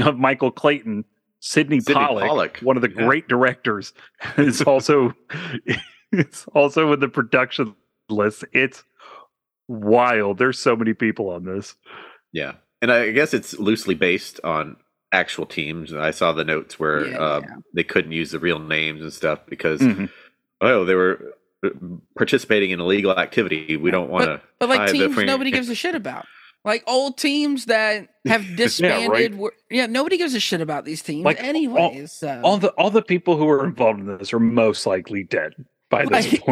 of 0.00 0.18
Michael 0.18 0.50
Clayton, 0.50 1.06
Sydney, 1.40 1.80
Sydney 1.80 1.94
Pollack, 1.94 2.26
Pollack, 2.26 2.58
one 2.60 2.76
of 2.76 2.82
the 2.82 2.90
yeah. 2.90 3.04
great 3.04 3.28
directors, 3.28 3.92
is 4.38 4.62
also 4.62 5.12
it's 6.12 6.46
also 6.54 6.92
in 6.92 7.00
the 7.00 7.08
production 7.08 7.74
list. 8.08 8.44
It's 8.52 8.84
wild. 9.68 10.38
There's 10.38 10.58
so 10.58 10.76
many 10.76 10.94
people 10.94 11.30
on 11.30 11.44
this. 11.44 11.74
Yeah, 12.32 12.54
and 12.82 12.90
I 12.90 13.10
guess 13.10 13.34
it's 13.34 13.58
loosely 13.58 13.94
based 13.94 14.40
on 14.44 14.76
actual 15.12 15.46
teams. 15.46 15.92
I 15.94 16.10
saw 16.10 16.32
the 16.32 16.44
notes 16.44 16.78
where 16.78 17.06
Yeah, 17.08 17.18
uh, 17.18 17.40
yeah. 17.42 17.54
they 17.74 17.84
couldn't 17.84 18.12
use 18.12 18.30
the 18.32 18.38
real 18.40 18.58
names 18.58 19.02
and 19.02 19.12
stuff 19.12 19.40
because 19.46 19.80
Mhm. 19.80 20.10
oh, 20.60 20.84
they 20.84 20.94
were 20.94 21.34
uh, 21.64 21.70
participating 22.16 22.70
in 22.70 22.80
illegal 22.80 23.16
activity. 23.16 23.76
We 23.76 23.90
don't 23.90 24.10
want 24.10 24.24
to. 24.26 24.42
But 24.58 24.68
like 24.68 24.90
teams 24.90 25.16
nobody 25.16 25.50
gives 25.50 25.68
a 25.68 25.74
shit 25.74 25.94
about. 25.94 26.26
Like 26.66 26.84
old 26.86 27.16
teams 27.16 27.64
that 27.66 28.08
have 28.26 28.44
disbanded. 28.56 29.38
were- 29.38 29.54
yeah, 29.70 29.86
nobody 29.86 30.18
gives 30.18 30.34
a 30.34 30.40
shit 30.40 30.60
about 30.60 30.84
these 30.84 31.00
teams 31.02 31.24
Like, 31.24 31.38
all- 31.40 31.46
anyways. 31.46 32.12
so. 32.12 32.40
All 32.44 32.58
the 32.58 32.68
all 32.72 32.90
the 32.90 33.02
people 33.02 33.38
who 33.38 33.48
are 33.48 33.64
involved 33.64 34.00
in 34.00 34.18
this 34.18 34.32
are 34.34 34.40
most 34.40 34.84
likely 34.86 35.22
dead. 35.22 35.54
by 35.88 36.04
this 36.04 36.32
Like- 36.32 36.42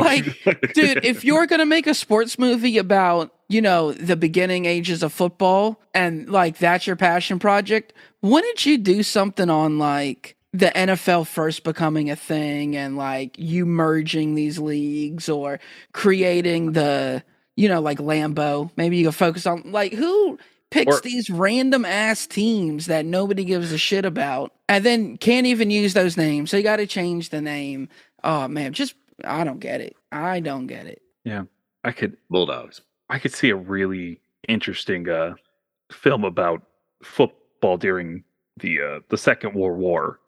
point. 0.45 0.73
Dude, 0.75 1.05
if 1.05 1.25
you're 1.29 1.47
gonna 1.47 1.67
make 1.67 1.87
a 1.89 1.95
sports 1.95 2.39
movie 2.39 2.79
about, 2.79 3.35
you 3.49 3.61
know, 3.61 3.91
the 3.93 4.15
beginning 4.17 4.65
ages 4.65 5.03
of 5.03 5.13
football 5.13 5.83
and 5.93 6.31
like 6.31 6.59
that's 6.59 6.87
your 6.87 6.95
passion 6.97 7.41
project, 7.41 7.93
wouldn't 8.23 8.65
you 8.65 8.79
do 8.79 9.03
something 9.03 9.51
on 9.51 9.79
like 9.81 10.37
the 10.53 10.67
NFL 10.71 11.27
first 11.27 11.65
becoming 11.65 12.09
a 12.11 12.15
thing 12.17 12.77
and 12.77 12.97
like 12.97 13.37
you 13.37 13.67
merging 13.67 14.37
these 14.37 14.61
leagues 14.61 15.29
or 15.29 15.59
creating 15.93 16.73
the, 16.73 17.25
you 17.57 17.69
know, 17.69 17.81
like 17.81 17.99
Lambeau? 17.99 18.71
Maybe 18.77 18.97
you 18.97 19.07
could 19.07 19.15
focus 19.15 19.47
on 19.47 19.71
like 19.73 19.93
who 19.93 20.39
picks 20.71 20.97
Or- 20.97 21.01
these 21.01 21.31
random 21.31 21.85
ass 21.85 22.27
teams 22.27 22.87
that 22.87 23.05
nobody 23.05 23.45
gives 23.45 23.73
a 23.73 23.79
shit 23.79 24.05
about 24.05 24.53
and 24.69 24.85
then 24.85 25.17
can't 25.19 25.47
even 25.47 25.71
use 25.71 25.95
those 25.95 26.17
names. 26.17 26.51
So 26.51 26.57
you 26.57 26.63
got 26.63 26.77
to 26.77 26.87
change 26.87 27.31
the 27.31 27.41
name. 27.41 27.89
Oh 28.23 28.49
man, 28.49 28.73
just 28.73 28.95
I 29.25 29.45
don't 29.45 29.61
get 29.61 29.81
it. 29.81 29.97
I 30.11 30.41
don't 30.41 30.67
get 30.67 30.87
it. 30.87 31.01
Yeah. 31.25 31.45
I 31.85 31.93
could 31.93 32.17
Bulldogs. 32.31 32.81
I 33.11 33.19
could 33.19 33.33
see 33.35 33.51
a 33.51 33.57
really 33.57 34.21
interesting 34.49 35.09
uh, 35.09 35.35
film 35.93 36.25
about 36.25 36.63
football 37.03 37.77
during 37.77 38.25
the 38.59 38.81
uh, 38.81 39.01
the 39.11 39.19
Second 39.19 39.55
World 39.55 39.79
War, 39.79 40.19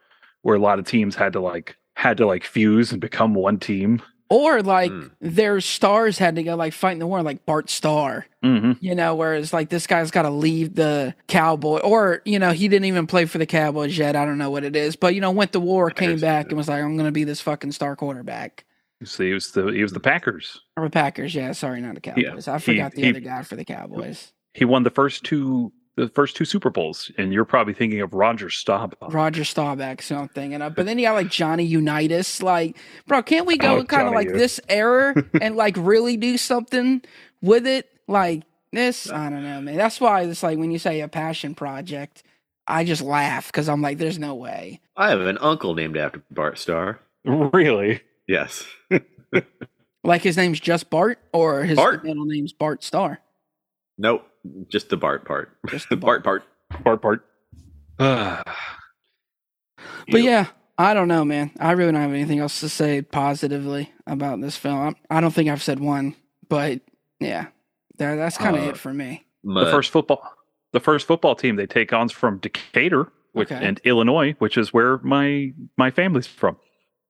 where 0.42 0.56
a 0.56 0.60
lot 0.60 0.78
of 0.78 0.84
teams 0.84 1.14
had 1.14 1.32
to 1.32 1.40
like 1.40 1.76
had 1.94 2.18
to 2.18 2.26
like 2.26 2.44
fuse 2.44 2.92
and 2.92 3.00
become 3.00 3.34
one 3.34 3.58
team. 3.58 4.02
Or 4.28 4.60
like 4.62 4.90
Mm. 4.90 5.10
their 5.20 5.60
stars 5.60 6.18
had 6.18 6.34
to 6.36 6.42
go 6.42 6.56
like 6.56 6.72
fight 6.72 6.92
in 6.92 6.98
the 6.98 7.06
war, 7.06 7.22
like 7.22 7.46
Bart 7.46 7.70
Starr, 7.70 8.26
Mm-hmm. 8.44 8.72
you 8.80 8.94
know, 8.94 9.14
whereas 9.14 9.52
like 9.52 9.68
this 9.68 9.86
guy's 9.86 10.10
got 10.10 10.22
to 10.22 10.30
leave 10.30 10.74
the 10.74 11.14
cowboy, 11.28 11.78
or 11.78 12.22
you 12.24 12.38
know, 12.38 12.50
he 12.52 12.66
didn't 12.68 12.86
even 12.86 13.06
play 13.06 13.24
for 13.26 13.38
the 13.38 13.46
Cowboys 13.46 13.96
yet. 13.96 14.16
I 14.16 14.24
don't 14.24 14.38
know 14.38 14.50
what 14.50 14.64
it 14.64 14.74
is, 14.74 14.96
but 14.96 15.14
you 15.14 15.20
know, 15.20 15.30
went 15.30 15.52
to 15.52 15.60
war, 15.60 15.90
came 15.90 16.18
back, 16.18 16.46
and 16.48 16.56
was 16.56 16.68
like, 16.68 16.82
I'm 16.82 16.96
gonna 16.96 17.12
be 17.12 17.24
this 17.24 17.40
fucking 17.40 17.70
star 17.72 17.94
quarterback. 17.96 18.64
So 19.04 19.22
he 19.24 19.32
was 19.32 19.52
the 19.52 19.66
he 19.68 19.82
was 19.82 19.92
the 19.92 20.00
Packers. 20.00 20.60
Or 20.76 20.84
the 20.84 20.90
Packers, 20.90 21.34
yeah, 21.34 21.52
sorry, 21.52 21.80
not 21.80 21.94
the 21.94 22.00
Cowboys. 22.00 22.48
I 22.48 22.58
he- 22.58 22.64
forgot 22.64 22.92
the 22.92 23.02
he- 23.02 23.10
other 23.10 23.20
guy 23.20 23.42
for 23.42 23.54
the 23.56 23.64
Cowboys. 23.64 24.32
He 24.54 24.64
won 24.64 24.82
the 24.84 24.90
first 24.90 25.22
two 25.22 25.70
the 25.96 26.08
first 26.08 26.36
two 26.36 26.44
Super 26.44 26.70
Bowls, 26.70 27.10
and 27.18 27.32
you're 27.32 27.44
probably 27.44 27.72
thinking 27.74 28.00
of 28.02 28.12
Roger 28.14 28.50
Staubach. 28.50 29.12
Roger 29.12 29.44
Staubach, 29.44 30.02
something, 30.02 30.22
I'm 30.22 30.28
thinking 30.28 30.62
of. 30.62 30.74
But 30.74 30.86
then 30.86 30.98
you 30.98 31.06
got 31.06 31.14
like 31.14 31.30
Johnny 31.30 31.64
Unitas. 31.64 32.42
Like, 32.42 32.76
bro, 33.06 33.22
can't 33.22 33.46
we 33.46 33.56
go 33.56 33.78
Oh, 33.78 33.84
kind 33.84 34.06
of 34.06 34.14
like 34.14 34.28
U. 34.28 34.34
this 34.36 34.60
era 34.68 35.14
and 35.40 35.56
like 35.56 35.76
really 35.78 36.16
do 36.16 36.36
something 36.36 37.02
with 37.42 37.66
it? 37.66 37.90
Like 38.08 38.42
this, 38.72 39.10
I 39.10 39.30
don't 39.30 39.42
know, 39.42 39.60
man. 39.60 39.76
That's 39.76 40.00
why 40.00 40.22
it's 40.22 40.42
like 40.42 40.58
when 40.58 40.70
you 40.70 40.78
say 40.78 41.00
a 41.00 41.08
passion 41.08 41.54
project, 41.54 42.22
I 42.66 42.84
just 42.84 43.02
laugh 43.02 43.46
because 43.46 43.68
I'm 43.68 43.80
like, 43.82 43.98
there's 43.98 44.18
no 44.18 44.34
way. 44.34 44.80
I 44.96 45.10
have 45.10 45.20
an 45.20 45.38
uncle 45.38 45.74
named 45.74 45.96
after 45.96 46.22
Bart 46.30 46.58
Starr. 46.58 47.00
Really? 47.24 48.00
Yes. 48.28 48.64
Like 50.04 50.22
his 50.22 50.36
name's 50.36 50.60
just 50.60 50.88
Bart, 50.88 51.18
or 51.32 51.64
his 51.64 51.74
Bart. 51.76 52.04
middle 52.04 52.26
name's 52.26 52.52
Bart 52.52 52.84
Starr. 52.84 53.18
Nope. 53.98 54.24
Just 54.68 54.88
the 54.90 54.96
Bart 54.96 55.24
part. 55.24 55.56
Just 55.68 55.88
the 55.88 55.96
Bart 56.06 56.24
part. 56.24 56.44
Part 56.84 57.02
part. 57.02 57.24
But 60.10 60.22
yeah, 60.22 60.46
I 60.78 60.94
don't 60.94 61.08
know, 61.08 61.24
man. 61.24 61.50
I 61.58 61.72
really 61.72 61.90
don't 61.92 62.00
have 62.00 62.12
anything 62.12 62.38
else 62.38 62.60
to 62.60 62.68
say 62.68 63.02
positively 63.02 63.92
about 64.06 64.40
this 64.40 64.56
film. 64.56 64.94
I 65.10 65.20
don't 65.20 65.32
think 65.34 65.48
I've 65.48 65.62
said 65.62 65.80
one, 65.80 66.14
but 66.48 66.80
yeah, 67.18 67.46
that, 67.98 68.14
that's 68.16 68.38
kind 68.38 68.56
of 68.56 68.62
Uh, 68.64 68.68
it 68.70 68.76
for 68.76 68.94
me. 68.94 69.26
the 69.42 69.66
first 69.70 69.90
football 69.90 70.22
the 70.72 70.80
first 70.80 71.06
football 71.06 71.34
team 71.34 71.56
they 71.56 71.66
take 71.66 71.92
on's 71.92 72.12
from 72.12 72.38
Decatur, 72.38 73.10
which 73.32 73.50
Okay. 73.50 73.64
and 73.64 73.80
Illinois, 73.84 74.34
which 74.38 74.56
is 74.58 74.72
where 74.72 74.98
my 74.98 75.52
my 75.76 75.90
family's 75.90 76.26
from. 76.26 76.56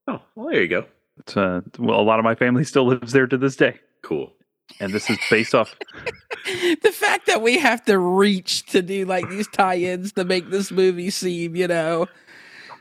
Oh, 0.09 0.23
well, 0.35 0.49
there 0.51 0.63
you 0.63 0.69
go. 0.69 0.87
It's, 1.19 1.37
uh, 1.37 1.63
well, 1.79 2.01
a 2.01 2.03
lot 2.03 2.19
of 2.19 2.25
my 2.25 2.35
family 2.35 2.63
still 2.65 2.87
lives 2.87 3.13
there 3.13 3.27
to 3.27 3.37
this 3.37 3.57
day, 3.57 3.79
Cool. 4.03 4.33
and 4.81 4.93
this 4.93 5.09
is 5.11 5.19
based 5.31 5.55
off. 5.55 5.75
the 6.83 6.93
fact 6.93 7.27
that 7.27 7.43
we 7.43 7.59
have 7.59 7.85
to 7.87 7.99
reach 7.99 8.67
to 8.67 8.83
do 8.83 9.05
like 9.05 9.29
these 9.29 9.49
tie-ins 9.49 10.13
to 10.13 10.25
make 10.25 10.51
this 10.51 10.71
movie 10.71 11.11
seem, 11.11 11.57
you 11.57 11.67
know, 11.69 12.07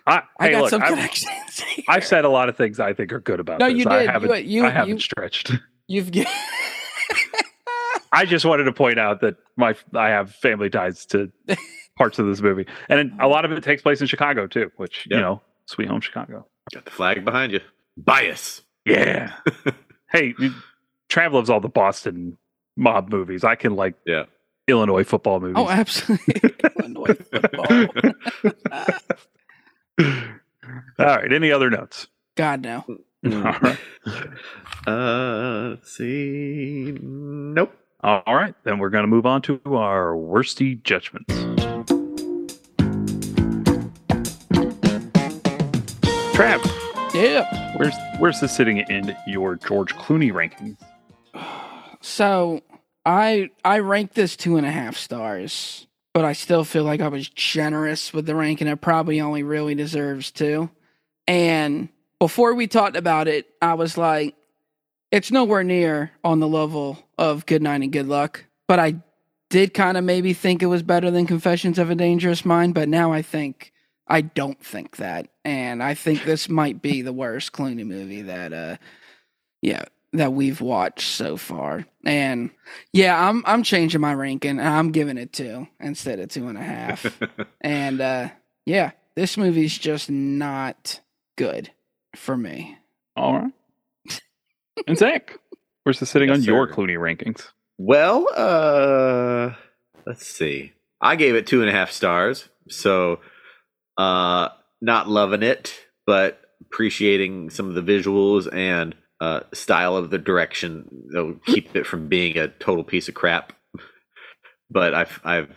I, 0.08 0.22
I 0.40 0.46
hey, 0.48 0.52
got 0.52 0.62
look, 0.62 0.70
some 0.70 0.82
I've, 0.84 0.90
connections. 0.90 1.32
here. 1.60 1.86
I've 1.90 2.06
said 2.06 2.26
a 2.26 2.30
lot 2.30 2.48
of 2.50 2.56
things 2.58 2.80
I 2.80 2.94
think 2.94 3.12
are 3.12 3.20
good 3.20 3.40
about 3.40 3.60
No, 3.60 3.68
this. 3.70 3.78
you 3.80 3.86
did. 3.86 4.02
You- 4.04 4.08
haven't, 4.10 4.46
you- 4.46 4.66
I 4.66 4.70
haven't 4.70 4.90
you- 4.96 5.00
stretched. 5.00 5.52
You've 5.88 6.12
get 6.12 6.28
I 8.12 8.26
just 8.26 8.46
wanted 8.46 8.64
to 8.64 8.72
point 8.72 8.98
out 9.00 9.22
that 9.22 9.36
my 9.58 9.76
I 9.94 10.10
have 10.10 10.32
family 10.34 10.70
ties 10.70 11.06
to 11.08 11.32
parts 11.98 12.18
of 12.18 12.28
this 12.28 12.42
movie, 12.42 12.66
and 12.90 13.12
a 13.20 13.28
lot 13.28 13.46
of 13.46 13.52
it 13.52 13.62
takes 13.64 13.82
place 13.82 14.00
in 14.02 14.08
Chicago 14.08 14.48
too, 14.48 14.72
which 14.78 15.06
Yeah. 15.10 15.18
you 15.18 15.22
know, 15.24 15.42
sweet 15.66 15.90
home 15.90 16.02
Chicago. 16.02 16.46
Got 16.74 16.86
the 16.86 16.92
flag 16.92 17.26
behind 17.26 17.52
you. 17.52 17.60
Bias. 17.98 18.62
Yeah. 18.86 19.34
hey, 20.12 20.34
you- 20.40 20.54
Trav 21.10 21.34
loves 21.34 21.50
all 21.50 21.60
the 21.60 21.68
Boston 21.70 22.38
mob 22.76 23.10
movies. 23.10 23.44
I 23.44 23.56
can 23.56 23.76
like 23.76 23.96
Yeah. 24.06 24.26
Illinois 24.68 25.04
football 25.04 25.40
movies. 25.40 25.56
oh, 25.58 25.70
absolutely. 25.70 26.42
Illinois 26.80 27.14
football. 27.14 27.88
all 31.00 31.06
right. 31.06 31.32
Any 31.32 31.52
other 31.52 31.70
notes? 31.70 32.08
God 32.36 32.62
no. 32.62 32.84
All 33.26 33.32
right. 33.62 33.78
Uh, 34.86 35.70
let's 35.70 35.92
see. 35.98 36.96
Nope. 37.02 37.74
All 38.04 38.22
right. 38.28 38.54
Then 38.64 38.78
we're 38.78 38.90
going 38.92 39.04
to 39.04 39.08
move 39.08 39.26
on 39.26 39.42
to 39.44 39.60
our 39.66 40.16
worsty 40.16 40.76
judgments. 40.84 41.34
Trav, 46.36 47.14
Yeah. 47.14 47.78
where's 47.78 47.96
where's 48.20 48.40
this 48.42 48.56
sitting 48.56 48.78
in 48.78 49.16
your 49.28 49.56
George 49.56 49.96
Clooney 49.96 50.32
rankings? 50.32 50.78
So 52.06 52.62
I 53.04 53.50
I 53.64 53.80
rank 53.80 54.14
this 54.14 54.36
two 54.36 54.58
and 54.58 54.66
a 54.66 54.72
half 54.72 54.96
stars, 54.96 55.88
but 56.14 56.24
I 56.24 56.34
still 56.34 56.64
feel 56.64 56.84
like 56.84 57.02
I 57.02 57.08
was 57.08 57.28
generous 57.28 58.14
with 58.14 58.28
the 58.28 58.36
ranking. 58.36 58.68
And 58.68 58.78
it 58.78 58.82
probably 58.82 59.20
only 59.20 59.42
really 59.42 59.74
deserves 59.74 60.30
two. 60.30 60.70
And 61.28 61.90
before 62.20 62.54
we 62.54 62.68
talked 62.68 62.96
about 62.96 63.28
it, 63.28 63.48
I 63.60 63.74
was 63.74 63.98
like, 63.98 64.36
it's 65.10 65.32
nowhere 65.32 65.64
near 65.64 66.12
on 66.24 66.40
the 66.40 66.48
level 66.48 67.00
of 67.18 67.48
Good 67.48 67.64
Night 67.64 67.82
and 67.82 67.92
Good 67.92 68.08
Luck. 68.08 68.46
But 68.68 68.80
I 68.80 68.98
did 69.50 69.74
kind 69.74 69.98
of 69.98 70.04
maybe 70.04 70.34
think 70.34 70.62
it 70.62 70.68
was 70.68 70.84
better 70.84 71.10
than 71.10 71.26
Confessions 71.26 71.80
of 71.80 71.90
a 71.90 71.96
Dangerous 71.96 72.46
Mind. 72.46 72.76
But 72.76 72.88
now 72.88 73.12
I 73.12 73.24
think 73.24 73.74
I 74.08 74.22
don't 74.22 74.64
think 74.64 74.98
that, 74.98 75.30
and 75.44 75.82
I 75.82 75.96
think 75.96 76.24
this 76.24 76.50
might 76.50 76.84
be 76.84 77.02
the 77.02 77.14
worst 77.14 77.52
Clooney 77.52 77.84
movie 77.84 78.22
that, 78.22 78.54
uh, 78.54 78.78
yeah, 79.64 79.86
that 80.14 80.34
we've 80.34 80.62
watched 80.62 81.10
so 81.10 81.38
far. 81.38 81.86
And 82.06 82.52
yeah, 82.94 83.30
I'm 83.30 83.44
I'm 83.46 83.64
changing 83.64 84.02
my 84.02 84.14
ranking. 84.14 84.52
and 84.60 84.62
I'm 84.62 84.92
giving 84.92 85.18
it 85.18 85.34
two 85.34 85.68
instead 85.80 86.20
of 86.20 86.30
two 86.30 86.48
and 86.48 86.58
a 86.58 86.62
half. 86.64 87.20
and 87.62 88.00
uh, 88.02 88.30
yeah, 88.66 88.92
this 89.16 89.38
movie's 89.38 89.78
just 89.78 90.10
not 90.10 91.02
good 91.38 91.72
for 92.16 92.38
me. 92.38 92.78
All 93.16 93.34
right. 93.34 93.52
And 94.88 94.98
Zach, 94.98 95.40
where's 95.84 96.02
this 96.02 96.10
sitting 96.10 96.28
Yes, 96.30 96.40
on 96.40 96.44
your 96.44 96.68
sir. 96.68 96.74
Clooney 96.74 96.98
rankings? 96.98 97.48
Well, 97.78 98.28
uh, 98.36 99.54
let's 100.06 100.28
see. 100.28 100.74
I 101.00 101.16
gave 101.16 101.36
it 101.36 101.48
two 101.48 101.62
and 101.62 101.70
a 101.70 101.74
half 101.74 101.92
stars. 101.92 102.50
So, 102.70 103.22
uh, 103.98 104.50
not 104.82 105.08
loving 105.08 105.44
it, 105.44 105.74
but 106.06 106.42
appreciating 106.62 107.52
some 107.52 107.70
of 107.70 107.76
the 107.76 107.82
visuals 107.82 108.54
and 108.54 108.96
uh, 109.22 109.42
style 109.54 109.96
of 109.96 110.10
the 110.10 110.18
direction. 110.18 111.08
They'll 111.14 111.40
keep 111.46 111.76
it 111.76 111.86
from 111.86 112.08
being 112.08 112.38
a 112.38 112.48
total 112.48 112.84
piece 112.84 113.08
of 113.08 113.16
crap. 113.16 113.54
But 114.70 114.94
I've, 114.94 115.20
I've, 115.24 115.56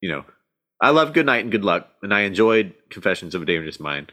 you 0.00 0.10
know, 0.10 0.24
I 0.80 0.90
love 0.90 1.12
Good 1.12 1.26
Night 1.26 1.42
and 1.42 1.52
Good 1.52 1.64
Luck, 1.64 1.88
and 2.02 2.12
I 2.12 2.20
enjoyed 2.22 2.74
Confessions 2.90 3.34
of 3.34 3.42
a 3.42 3.46
Dangerous 3.46 3.80
Mind. 3.80 4.12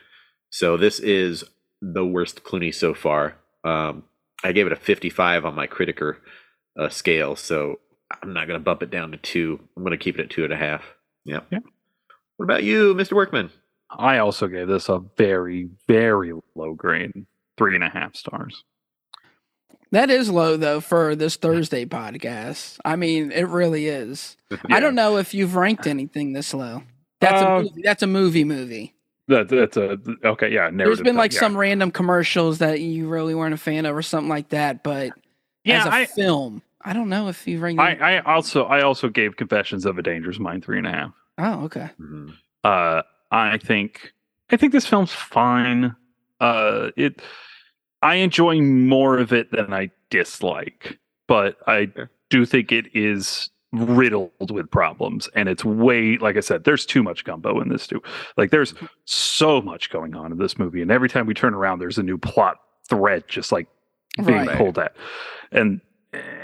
So 0.49 0.77
this 0.77 0.99
is 0.99 1.43
the 1.82 2.06
worst 2.06 2.43
Clooney 2.43 2.73
so 2.73 2.93
far. 2.93 3.36
Um, 3.63 4.03
I 4.43 4.51
gave 4.51 4.65
it 4.67 4.73
a 4.73 4.77
55 4.77 5.45
on 5.45 5.56
my 5.56 5.67
Criticker 5.67 6.17
uh, 6.79 6.89
scale, 6.89 7.36
so 7.36 7.79
I'm 8.21 8.34
not 8.34 8.47
going 8.47 8.60
to 8.60 8.63
bump 8.63 8.84
it 8.84 8.91
down 8.91 9.12
to 9.12 9.17
two. 9.17 9.60
I'm 9.75 9.84
going 9.84 9.97
to 9.97 10.03
keep 10.03 10.19
it 10.19 10.23
at 10.23 10.29
two 10.29 10.43
and 10.43 10.53
a 10.53 10.58
half. 10.58 10.84
Yep. 11.25 11.47
Yeah. 11.51 11.60
What 12.38 12.45
about 12.45 12.63
you, 12.63 12.93
Mr. 12.93 13.13
Workman? 13.13 13.51
I 13.89 14.17
also 14.17 14.47
gave 14.47 14.67
this 14.67 14.89
a 14.89 15.01
very, 15.17 15.69
very 15.88 16.34
low 16.56 16.73
grade, 16.73 17.12
three 17.58 17.75
and 17.75 17.84
a 17.84 17.89
half 17.89 18.15
stars. 18.15 18.63
That 19.93 20.10
is 20.10 20.29
low 20.29 20.58
though 20.58 20.82
for 20.82 21.15
this 21.15 21.36
Thursday 21.38 21.86
podcast. 21.86 22.79
I 22.84 22.95
mean, 22.97 23.32
it 23.32 23.47
really 23.47 23.88
is. 23.88 24.36
I 24.69 24.79
don't 24.79 24.95
know 24.95 25.17
if 25.17 25.34
you've 25.34 25.56
ranked 25.56 25.88
anything 25.88 26.34
this 26.34 26.53
low. 26.53 26.84
That's 27.21 27.41
a 27.41 27.47
Uh, 27.49 27.62
movie. 27.62 27.82
That's 27.84 28.03
a 28.03 28.08
movie 28.08 28.43
movie. 28.43 28.93
That, 29.29 29.47
that's 29.47 29.77
a 29.77 29.97
okay, 30.25 30.51
yeah. 30.51 30.69
There's 30.73 30.97
been 30.97 31.06
thing, 31.06 31.15
like 31.15 31.32
yeah. 31.32 31.39
some 31.39 31.56
random 31.56 31.91
commercials 31.91 32.58
that 32.58 32.82
you 32.82 33.08
really 33.08 33.34
weren't 33.36 33.53
a 33.53 33.58
fan 33.58 33.86
of 33.86 33.95
or 33.95 34.01
something 34.01 34.27
like 34.29 34.49
that, 34.49 34.84
but 34.84 35.12
Yeah, 35.63 35.82
as 35.82 35.86
a 35.86 35.93
I, 35.93 36.06
film, 36.08 36.62
I 36.82 36.91
don't 36.91 37.08
know 37.08 37.29
if 37.29 37.47
you 37.47 37.60
ranked. 37.60 37.79
I, 37.82 37.93
I 37.93 38.19
also, 38.21 38.65
I 38.65 38.82
also 38.82 39.08
gave 39.08 39.38
Confessions 39.38 39.86
of 39.86 39.97
a 39.97 40.01
Dangerous 40.01 40.39
Mind 40.39 40.65
three 40.65 40.77
and 40.77 40.88
a 40.88 40.91
half. 40.91 41.13
oh, 41.38 41.63
okay. 41.65 41.89
Mhm. 42.01 42.34
Uh, 42.65 43.03
I 43.32 43.58
think, 43.60 44.12
I 44.51 44.58
think 44.58 44.73
this 44.73 44.86
film's 44.86 45.13
fine. 45.13 45.95
Uh, 46.41 46.89
it, 46.97 47.21
I 48.04 48.16
enjoy 48.16 48.62
more 48.62 49.18
of 49.18 49.32
it 49.34 49.52
than 49.52 49.74
I 49.74 49.89
dislike, 50.10 51.00
but 51.28 51.58
I 51.68 51.88
Fair. 51.88 52.12
do 52.30 52.46
think 52.46 52.72
it 52.72 52.88
is 52.94 53.50
riddled 53.72 54.52
with 54.52 54.70
problems 54.70 55.28
and 55.34 55.50
it's 55.50 55.66
way 55.66 56.18
like 56.20 56.38
I 56.38 56.42
said 56.42 56.63
there's 56.63 56.86
too 56.86 57.02
much 57.02 57.24
gumbo 57.24 57.60
in 57.60 57.70
this 57.70 57.88
too. 57.88 58.04
Like 58.38 58.52
there's 58.52 58.76
so 59.06 59.62
much 59.63 59.89
going 59.89 60.16
on 60.16 60.32
in 60.32 60.38
this 60.38 60.60
movie 60.60 60.84
and 60.84 60.92
every 60.92 61.10
time 61.10 61.26
we 61.26 61.34
turn 61.34 61.56
around 61.56 61.80
there's 61.80 61.98
a 61.98 62.04
new 62.04 62.20
plot 62.20 62.58
thread 62.88 63.24
just 63.28 63.52
like 63.52 63.68
being 64.28 64.46
Right. 64.46 64.58
pulled 64.58 64.78
at. 64.78 64.96
And 65.52 65.82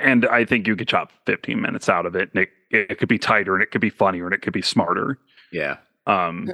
and 0.02 0.26
I 0.26 0.44
think 0.44 0.66
you 0.66 0.76
could 0.76 0.88
chop 0.88 1.12
15 1.28 1.62
minutes 1.62 1.88
out 1.88 2.08
of 2.08 2.16
it 2.16 2.32
and 2.34 2.42
it, 2.46 2.50
it 2.72 2.98
could 2.98 3.10
be 3.10 3.20
tighter 3.20 3.54
and 3.54 3.62
it 3.62 3.70
could 3.70 3.82
be 3.82 3.92
funnier 3.92 4.26
and 4.26 4.34
it 4.34 4.42
could 4.42 4.54
be 4.54 4.64
smarter. 4.64 5.20
Yeah. 5.52 5.78
Um 6.08 6.50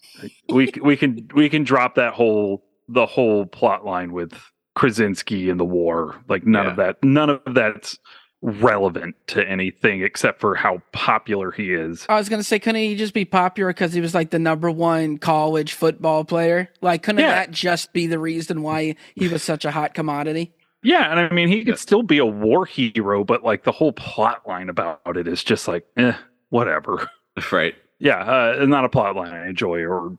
we 0.50 0.70
we 0.82 0.94
can 0.98 1.26
we 1.34 1.48
can 1.48 1.64
drop 1.64 1.94
that 1.94 2.12
whole 2.12 2.62
the 2.88 3.06
whole 3.06 3.46
plot 3.46 3.84
line 3.84 4.12
with 4.12 4.32
Krasinski 4.74 5.50
and 5.50 5.58
the 5.60 5.64
war. 5.64 6.16
Like 6.28 6.46
none 6.46 6.66
of 6.66 6.76
that 6.76 7.02
none 7.02 7.30
of 7.30 7.40
that's 7.52 7.98
relevant 8.40 9.16
to 9.26 9.44
anything 9.48 10.02
except 10.02 10.40
for 10.40 10.54
how 10.54 10.80
popular 10.92 11.50
he 11.50 11.74
is. 11.74 12.06
I 12.08 12.14
was 12.16 12.28
gonna 12.28 12.44
say, 12.44 12.58
couldn't 12.58 12.80
he 12.80 12.94
just 12.94 13.12
be 13.14 13.24
popular 13.24 13.70
because 13.70 13.92
he 13.92 14.00
was 14.00 14.14
like 14.14 14.30
the 14.30 14.38
number 14.38 14.70
one 14.70 15.18
college 15.18 15.72
football 15.72 16.24
player? 16.24 16.68
Like, 16.80 17.02
couldn't 17.02 17.20
Yeah. 17.20 17.30
that 17.34 17.50
just 17.50 17.92
be 17.92 18.06
the 18.06 18.18
reason 18.18 18.62
why 18.62 18.94
he 19.16 19.26
was 19.28 19.42
such 19.42 19.64
a 19.64 19.70
hot 19.72 19.94
commodity? 19.94 20.52
Yeah, 20.84 21.10
and 21.10 21.18
I 21.18 21.30
mean 21.30 21.48
he 21.48 21.64
could 21.64 21.78
still 21.78 22.04
be 22.04 22.18
a 22.18 22.26
war 22.26 22.64
hero, 22.64 23.24
but 23.24 23.42
like 23.42 23.64
the 23.64 23.72
whole 23.72 23.92
plot 23.92 24.46
line 24.46 24.68
about 24.68 25.00
it 25.16 25.26
is 25.26 25.42
just 25.42 25.66
like 25.66 25.84
eh, 25.96 26.12
whatever. 26.50 27.08
Right. 27.52 27.74
yeah, 28.00 28.18
uh, 28.60 28.64
not 28.66 28.84
a 28.84 28.88
plot 28.88 29.14
line 29.16 29.32
I 29.32 29.48
enjoy 29.48 29.80
or 29.84 30.16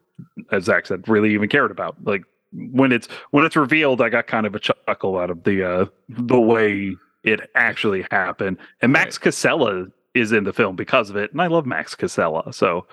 as 0.52 0.66
Zach 0.66 0.86
said, 0.88 1.08
really 1.08 1.34
even 1.34 1.48
cared 1.50 1.72
about. 1.72 1.96
Like 2.04 2.24
when 2.52 2.92
it's 2.92 3.08
when 3.32 3.46
it's 3.46 3.56
revealed, 3.56 4.02
I 4.02 4.10
got 4.10 4.28
kind 4.28 4.46
of 4.46 4.56
a 4.56 4.60
chuckle 4.60 5.18
out 5.18 5.30
of 5.30 5.44
the 5.44 5.64
uh 5.64 5.86
the 6.10 6.40
way 6.40 6.96
it 7.24 7.50
actually 7.56 8.06
happened. 8.12 8.58
And 8.82 8.92
Max 8.92 9.18
Casella 9.18 9.88
is 10.14 10.32
in 10.32 10.44
the 10.44 10.54
film 10.54 10.76
because 10.76 11.10
of 11.10 11.16
it, 11.16 11.32
and 11.32 11.42
I 11.42 11.48
love 11.48 11.66
Max 11.66 11.96
Casella. 11.96 12.52
So 12.54 12.88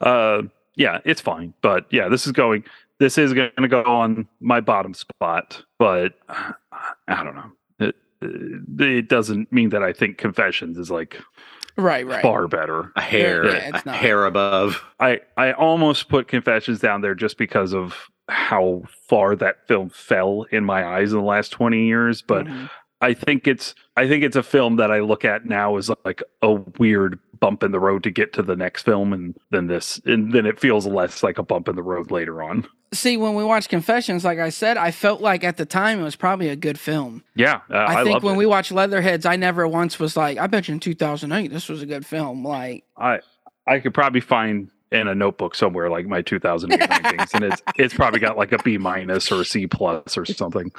uh 0.00 0.42
yeah, 0.76 1.00
it's 1.04 1.20
fine. 1.20 1.54
But 1.60 1.86
yeah, 1.90 2.08
this 2.08 2.26
is 2.26 2.32
going 2.32 2.64
this 2.98 3.18
is 3.18 3.32
gonna 3.32 3.68
go 3.68 3.82
on 3.84 4.28
my 4.40 4.60
bottom 4.60 4.94
spot, 4.94 5.62
but 5.78 6.14
uh, 6.28 6.52
I 7.06 7.22
don't 7.22 7.36
know. 7.36 7.52
It, 7.78 7.96
it 8.80 9.08
doesn't 9.08 9.52
mean 9.52 9.70
that 9.70 9.82
I 9.84 9.92
think 9.92 10.18
Confessions 10.18 10.76
is 10.76 10.90
like 10.90 11.20
Right, 11.78 12.04
right. 12.06 12.22
far 12.22 12.48
better. 12.48 12.92
A 12.96 13.00
hair, 13.00 13.46
Yeah, 13.46 13.70
it's 13.76 13.86
a 13.86 13.92
hair 13.92 14.26
above. 14.26 14.82
I 14.98 15.20
I 15.36 15.52
almost 15.52 16.08
put 16.08 16.26
Confessions 16.28 16.80
down 16.80 17.00
there 17.02 17.14
just 17.14 17.38
because 17.38 17.72
of 17.72 18.10
how 18.28 18.82
far 19.08 19.36
that 19.36 19.66
film 19.68 19.88
fell 19.88 20.44
in 20.50 20.64
my 20.64 20.84
eyes 20.84 21.12
in 21.12 21.18
the 21.18 21.24
last 21.24 21.50
20 21.50 21.86
years, 21.86 22.20
but 22.20 22.46
Mhm. 22.46 22.68
I 23.00 23.14
think 23.14 23.46
it's 23.46 23.74
I 23.96 24.08
think 24.08 24.24
it's 24.24 24.36
a 24.36 24.42
film 24.42 24.76
that 24.76 24.90
I 24.90 25.00
look 25.00 25.24
at 25.24 25.46
now 25.46 25.76
as 25.76 25.90
like 26.04 26.22
a 26.42 26.52
weird 26.52 27.18
bump 27.38 27.62
in 27.62 27.70
the 27.70 27.78
road 27.78 28.02
to 28.02 28.10
get 28.10 28.32
to 28.32 28.42
the 28.42 28.56
next 28.56 28.82
film 28.82 29.12
and 29.12 29.36
then 29.50 29.68
this 29.68 30.00
and 30.04 30.32
then 30.32 30.46
it 30.46 30.58
feels 30.58 30.86
less 30.86 31.22
like 31.22 31.38
a 31.38 31.42
bump 31.42 31.68
in 31.68 31.76
the 31.76 31.82
road 31.82 32.10
later 32.10 32.42
on. 32.42 32.66
see, 32.92 33.16
when 33.16 33.34
we 33.34 33.44
watched 33.44 33.68
Confessions, 33.68 34.24
like 34.24 34.38
I 34.38 34.48
said, 34.48 34.76
I 34.76 34.90
felt 34.90 35.20
like 35.20 35.44
at 35.44 35.56
the 35.56 35.66
time 35.66 36.00
it 36.00 36.04
was 36.04 36.16
probably 36.16 36.48
a 36.48 36.56
good 36.56 36.78
film. 36.78 37.22
Yeah, 37.36 37.60
uh, 37.70 37.74
I, 37.74 38.00
I, 38.00 38.02
think 38.02 38.14
loved 38.14 38.24
when 38.24 38.34
it. 38.34 38.38
we 38.38 38.46
watched 38.46 38.72
Leatherheads, 38.72 39.26
I 39.26 39.36
never 39.36 39.68
once 39.68 40.00
was 40.00 40.16
like, 40.16 40.38
I 40.38 40.46
bet 40.48 40.68
you 40.68 40.74
in 40.74 40.80
2008 40.80 41.48
this 41.48 41.68
was 41.68 41.82
a 41.82 41.86
good 41.86 42.04
film. 42.04 42.44
Like, 42.44 42.84
I 42.96 43.20
I 43.66 43.78
could 43.78 43.94
probably 43.94 44.20
find 44.20 44.70
in 44.90 45.06
a 45.06 45.14
notebook 45.14 45.54
somewhere 45.54 45.90
like 45.90 46.06
my 46.06 46.22
2008 46.22 46.80
rankings 46.88 47.34
and 47.34 47.44
it's 47.44 47.62
it's 47.76 47.94
probably 47.94 48.18
got 48.18 48.38
like 48.38 48.52
a 48.52 48.58
B 48.58 48.78
minus 48.78 49.30
or 49.30 49.42
a 49.42 49.44
C 49.44 49.66
plus 49.66 50.16
or 50.16 50.24
something. 50.24 50.72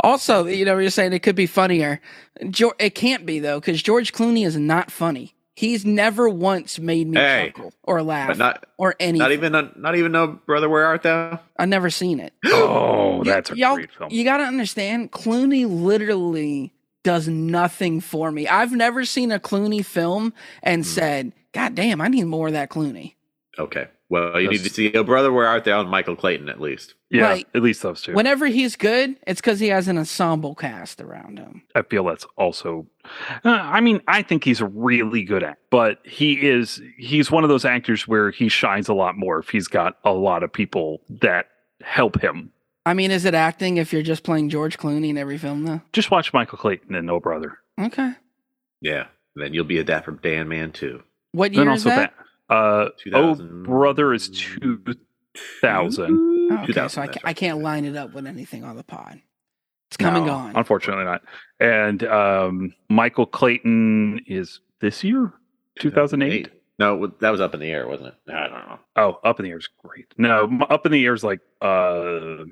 Also, 0.00 0.46
you 0.46 0.64
know, 0.64 0.78
you're 0.78 0.90
saying 0.90 1.12
it 1.12 1.20
could 1.22 1.36
be 1.36 1.46
funnier. 1.46 2.00
Geor 2.42 2.72
it 2.78 2.94
can't 2.94 3.24
be 3.26 3.38
though, 3.38 3.60
because 3.60 3.82
George 3.82 4.12
Clooney 4.12 4.46
is 4.46 4.56
not 4.56 4.90
funny. 4.90 5.34
He's 5.56 5.84
never 5.86 6.28
once 6.28 6.80
made 6.80 7.06
me 7.08 7.16
Hey. 7.16 7.52
chuckle 7.54 7.72
or 7.84 8.02
laugh 8.02 8.36
not 8.36 8.66
or 8.76 8.96
anything. 8.98 9.18
not 9.20 9.30
even 9.30 9.54
a, 9.54 9.70
not 9.76 9.94
even 9.94 10.10
no 10.10 10.26
brother 10.46 10.68
where 10.68 10.84
art 10.84 11.02
thou? 11.04 11.38
I've 11.56 11.68
never 11.68 11.90
seen 11.90 12.18
it. 12.20 12.32
Oh, 12.52 13.22
that's 13.22 13.50
a 13.52 13.56
y'all- 13.56 13.76
great 13.76 13.92
film. 13.92 14.10
You 14.10 14.24
got 14.24 14.38
to 14.38 14.42
understand, 14.44 15.12
Clooney 15.12 15.64
literally 15.68 16.72
does 17.04 17.28
nothing 17.28 18.00
for 18.00 18.32
me. 18.32 18.48
I've 18.48 18.72
never 18.72 19.04
seen 19.04 19.30
a 19.30 19.38
Clooney 19.38 19.84
film 19.84 20.34
and 20.62 20.82
Hmm. 20.82 20.88
said, 20.88 21.32
God 21.52 21.74
damn, 21.76 22.00
I 22.00 22.08
need 22.08 22.24
more 22.24 22.48
of 22.48 22.54
that 22.54 22.70
Clooney. 22.70 23.14
Okay. 23.58 23.86
Well, 24.10 24.38
you 24.38 24.50
need 24.50 24.62
to 24.62 24.70
see 24.70 24.92
a 24.92 25.02
brother 25.02 25.32
where 25.32 25.46
art 25.46 25.64
thou 25.64 25.80
and 25.80 25.88
Michael 25.90 26.14
Clayton 26.14 26.48
at 26.48 26.60
least. 26.60 26.94
Yeah, 27.10 27.30
Like, 27.32 27.48
at 27.54 27.62
least 27.62 27.82
those 27.82 28.02
two. 28.02 28.12
Whenever 28.12 28.46
he's 28.46 28.76
good, 28.76 29.16
it's 29.26 29.40
because 29.40 29.60
he 29.60 29.68
has 29.68 29.88
an 29.88 29.96
ensemble 29.96 30.54
cast 30.54 31.00
around 31.00 31.38
him. 31.38 31.62
I 31.74 31.82
feel 31.82 32.04
that's 32.04 32.26
also. 32.36 32.86
Uh, 33.44 33.48
I 33.50 33.80
mean, 33.80 34.00
I 34.06 34.22
think 34.22 34.44
he's 34.44 34.60
a 34.60 34.66
really 34.66 35.22
good 35.24 35.42
at, 35.42 35.58
but 35.70 36.00
he 36.04 36.34
is 36.46 36.82
he's 36.98 37.30
one 37.30 37.44
of 37.44 37.48
those 37.48 37.64
actors 37.64 38.06
where 38.06 38.30
he 38.30 38.48
shines 38.48 38.88
a 38.88 38.94
lot 38.94 39.16
more 39.16 39.38
if 39.38 39.48
he's 39.48 39.68
got 39.68 39.96
a 40.04 40.12
lot 40.12 40.42
of 40.42 40.52
people 40.52 41.00
that 41.08 41.46
help 41.82 42.20
him. 42.22 42.50
I 42.86 42.92
mean, 42.92 43.10
is 43.10 43.24
it 43.24 43.32
acting 43.34 43.78
if 43.78 43.92
you're 43.94 44.02
just 44.02 44.22
playing 44.24 44.50
George 44.50 44.76
Clooney 44.76 45.08
in 45.08 45.16
every 45.16 45.38
film, 45.38 45.64
though? 45.64 45.80
Just 45.94 46.10
watch 46.10 46.34
Michael 46.34 46.58
Clayton 46.58 46.94
and 46.94 47.06
No 47.06 47.18
Brother. 47.20 47.58
Okay. 47.80 48.12
Yeah. 48.82 49.06
then 49.36 49.54
you'll 49.54 49.64
be 49.64 49.78
a 49.78 49.84
dapper 49.84 50.12
Dan 50.12 50.48
man 50.48 50.72
too. 50.72 51.02
What 51.32 51.52
Then 51.52 51.64
year 51.64 51.72
is 51.74 51.86
also 51.86 51.96
that? 51.96 52.12
that. 52.16 52.23
Uh, 52.54 52.88
oh, 53.14 53.34
brother 53.34 54.12
is 54.14 54.28
two 54.28 54.82
thousand. 55.60 56.50
Oh, 56.52 56.58
okay, 56.64 56.72
so 56.88 57.02
I, 57.02 57.06
2000, 57.06 57.08
ca- 57.08 57.20
I 57.24 57.32
can't 57.32 57.60
line 57.60 57.84
it 57.84 57.96
up 57.96 58.12
with 58.12 58.26
anything 58.26 58.64
on 58.64 58.76
the 58.76 58.84
pod. 58.84 59.20
It's 59.88 59.96
come 59.96 60.14
and 60.16 60.26
No, 60.26 60.32
gone. 60.32 60.52
Unfortunately, 60.56 61.04
not. 61.04 61.22
And 61.60 62.04
um, 62.04 62.74
Michael 62.88 63.26
Clayton 63.26 64.20
is 64.26 64.60
this 64.80 65.02
year, 65.04 65.32
two 65.78 65.90
thousand 65.90 66.22
eight. 66.22 66.50
No, 66.78 67.06
that 67.20 67.30
was 67.30 67.40
up 67.40 67.54
in 67.54 67.60
the 67.60 67.70
air, 67.70 67.86
wasn't 67.86 68.08
it? 68.08 68.32
I 68.32 68.48
don't 68.48 68.68
know. 68.68 68.78
Oh, 68.96 69.20
Up 69.22 69.38
in 69.38 69.44
the 69.44 69.50
Air 69.52 69.58
is 69.58 69.68
great. 69.84 70.06
No, 70.18 70.58
Up 70.68 70.84
in 70.84 70.90
the 70.90 71.04
Air 71.04 71.14
is 71.14 71.22
like 71.22 71.38
uh, 71.62 72.42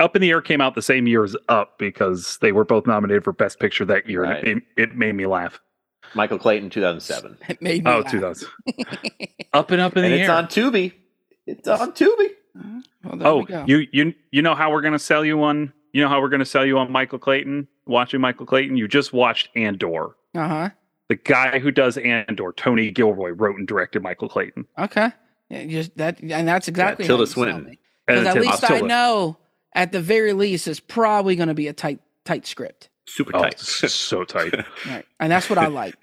Up 0.00 0.16
in 0.16 0.22
the 0.22 0.30
Air 0.30 0.40
came 0.40 0.62
out 0.62 0.74
the 0.74 0.80
same 0.80 1.06
year 1.06 1.22
as 1.22 1.36
Up 1.50 1.78
because 1.78 2.38
they 2.40 2.50
were 2.50 2.64
both 2.64 2.86
nominated 2.86 3.24
for 3.24 3.32
Best 3.34 3.60
Picture 3.60 3.84
that 3.84 4.08
year. 4.08 4.22
Right. 4.22 4.42
And 4.42 4.62
it, 4.78 4.82
it 4.84 4.96
made 4.96 5.14
me 5.14 5.26
laugh. 5.26 5.60
Michael 6.14 6.38
Clayton, 6.38 6.70
2007. 6.70 7.38
It 7.48 7.62
made 7.62 7.84
me 7.84 7.90
Oh, 7.90 8.00
laugh. 8.00 8.10
2000. 8.10 8.48
Up 9.52 9.70
and 9.70 9.80
Up 9.80 9.96
in 9.96 10.04
and 10.04 10.12
the 10.12 10.20
it's 10.20 10.28
Air. 10.28 10.40
It's 10.44 10.58
on 10.58 10.72
Tubi. 10.72 10.92
It's 11.46 11.68
on 11.68 11.92
Tubi. 11.92 12.28
Well, 13.04 13.16
there 13.16 13.26
oh, 13.28 13.36
we 13.38 13.44
go. 13.44 13.64
you 13.66 13.86
you 13.92 14.14
you 14.32 14.42
know 14.42 14.54
how 14.54 14.72
we're 14.72 14.80
gonna 14.80 14.98
sell 14.98 15.24
you 15.24 15.42
on 15.42 15.72
you 15.92 16.02
know 16.02 16.08
how 16.08 16.20
we're 16.20 16.28
gonna 16.28 16.44
sell 16.44 16.66
you 16.66 16.76
on 16.78 16.90
Michael 16.90 17.18
Clayton? 17.18 17.68
Watching 17.86 18.20
Michael 18.20 18.46
Clayton, 18.46 18.76
you 18.76 18.88
just 18.88 19.12
watched 19.12 19.48
Andor. 19.54 20.08
Uh 20.34 20.48
huh. 20.48 20.70
The 21.08 21.16
guy 21.16 21.58
who 21.58 21.70
does 21.70 21.96
Andor, 21.96 22.52
Tony 22.52 22.90
Gilroy, 22.90 23.30
wrote 23.30 23.56
and 23.56 23.66
directed 23.66 24.02
Michael 24.02 24.28
Clayton. 24.28 24.66
Okay. 24.78 25.10
Yeah, 25.48 25.64
just 25.64 25.96
that, 25.96 26.20
and 26.20 26.46
that's 26.46 26.68
exactly 26.68 27.06
Tilda 27.06 27.22
how 27.22 27.30
Swinton. 27.32 27.78
Because 28.06 28.26
at 28.26 28.40
least 28.40 28.70
I 28.70 28.80
know, 28.80 29.38
at 29.72 29.92
the 29.92 30.00
very 30.00 30.34
least, 30.34 30.68
it's 30.68 30.80
probably 30.80 31.36
going 31.36 31.48
to 31.48 31.54
be 31.54 31.68
a 31.68 31.72
tight, 31.72 32.00
tight 32.24 32.46
script. 32.46 32.90
Super 33.08 33.36
Oh, 33.36 33.42
tight. 33.42 33.58
so 33.58 34.24
tight. 34.24 34.54
Right. 34.86 35.04
And 35.20 35.32
that's 35.32 35.48
what 35.50 35.58
I 35.58 35.66
like. 35.66 35.96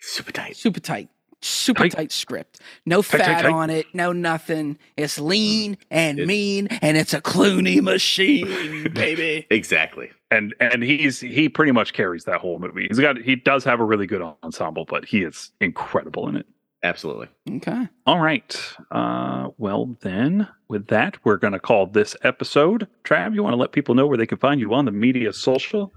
Super 0.00 0.32
tight. 0.32 0.56
Super 0.56 0.80
tight. 0.80 1.08
Super 1.44 1.82
Tight. 1.82 1.92
tight, 1.92 2.12
script. 2.12 2.60
No 2.86 3.02
Tight, 3.02 3.18
tight, 3.18 3.26
fat 3.26 3.42
tight. 3.42 3.52
on 3.52 3.68
it. 3.68 3.86
No 3.92 4.12
nothing. 4.12 4.78
It's 4.96 5.18
lean 5.18 5.76
and 5.90 6.20
It- 6.20 6.28
mean, 6.28 6.68
and 6.80 6.96
it's 6.96 7.12
a 7.14 7.20
Clooney 7.20 7.82
machine, 7.82 8.92
baby. 8.94 9.44
Exactly. 9.50 10.12
and 10.30 10.54
and 10.60 10.84
he's 10.84 11.18
he 11.18 11.48
pretty 11.48 11.72
much 11.72 11.94
carries 11.94 12.24
that 12.26 12.40
whole 12.40 12.60
movie. 12.60 12.86
He's 12.88 13.00
got 13.00 13.18
he 13.18 13.34
does 13.34 13.64
have 13.64 13.80
a 13.80 13.84
really 13.84 14.06
good 14.06 14.22
ensemble, 14.44 14.84
but 14.84 15.04
he 15.04 15.24
is 15.24 15.50
incredible 15.60 16.28
in 16.28 16.36
it. 16.36 16.46
Absolutely. 16.84 17.26
Okay. 17.56 17.88
All 18.06 18.20
right. 18.20 18.56
Uh, 18.92 19.48
well 19.58 19.96
then, 20.02 20.46
with 20.68 20.86
that, 20.88 21.16
we're 21.24 21.38
gonna 21.38 21.58
call 21.60 21.86
this 21.86 22.14
episode. 22.22 22.86
Trav, 23.02 23.34
you 23.34 23.42
want 23.42 23.52
to 23.54 23.58
let 23.58 23.72
people 23.72 23.96
know 23.96 24.06
where 24.06 24.16
they 24.18 24.26
can 24.26 24.38
find 24.38 24.60
you 24.60 24.72
on 24.74 24.84
the 24.84 24.92
media 24.92 25.32
social? 25.32 25.92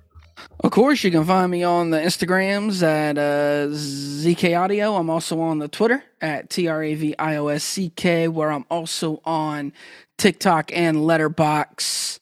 Of 0.60 0.72
course, 0.72 1.04
you 1.04 1.12
can 1.12 1.26
find 1.26 1.52
me 1.52 1.64
on 1.64 1.92
the 1.92 1.98
Instagrams 1.98 2.82
at 2.82 3.18
uh, 3.18 3.68
ZK 3.70 4.60
Audio. 4.60 4.96
I'm 4.96 5.10
also 5.10 5.40
on 5.40 5.60
the 5.60 5.68
Twitter 5.68 6.04
at 6.22 6.50
T 6.50 6.68
R 6.68 6.84
A 6.84 6.96
V 6.96 7.16
I 7.18 7.36
O 7.36 7.48
S 7.48 7.64
C 7.64 7.90
K, 7.96 8.28
where 8.28 8.52
I'm 8.52 8.66
also 8.70 9.22
on 9.26 9.74
TikTok 10.18 10.72
and 10.76 10.98
Letterboxd, 10.98 12.20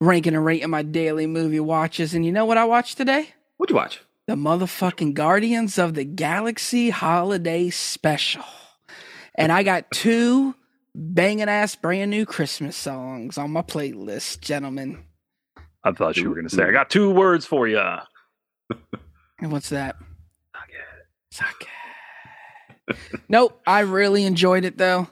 ranking 0.00 0.34
and 0.34 0.44
rating 0.44 0.70
my 0.70 0.82
daily 0.82 1.26
movie 1.26 1.60
watches. 1.60 2.14
And 2.14 2.24
you 2.26 2.32
know 2.32 2.44
what 2.44 2.58
I 2.58 2.64
watched 2.64 2.96
today? 2.96 3.34
What'd 3.56 3.72
you 3.72 3.76
watch? 3.76 4.02
The 4.26 4.34
motherfucking 4.34 5.14
Guardians 5.14 5.78
of 5.78 5.94
the 5.94 6.04
Galaxy 6.04 6.90
Holiday 6.90 7.70
Special. 7.70 8.44
And 9.34 9.50
I 9.50 9.62
got 9.62 9.90
two 9.90 10.54
banging 10.94 11.48
ass 11.48 11.74
brand 11.76 12.10
new 12.10 12.26
Christmas 12.26 12.76
songs 12.76 13.38
on 13.38 13.52
my 13.52 13.62
playlist, 13.62 14.40
gentlemen. 14.40 15.04
I 15.88 15.92
thought 15.92 16.16
you 16.16 16.28
were 16.28 16.34
gonna 16.36 16.50
say 16.50 16.64
I 16.64 16.72
got 16.72 16.90
two 16.90 17.10
words 17.10 17.46
for 17.46 17.66
you. 17.68 17.82
And 19.40 19.52
what's 19.52 19.68
that? 19.68 19.94
Sake. 21.30 21.68
nope, 23.28 23.60
I 23.66 23.80
really 23.80 24.24
enjoyed 24.24 24.64
it 24.64 24.78
though. 24.78 25.06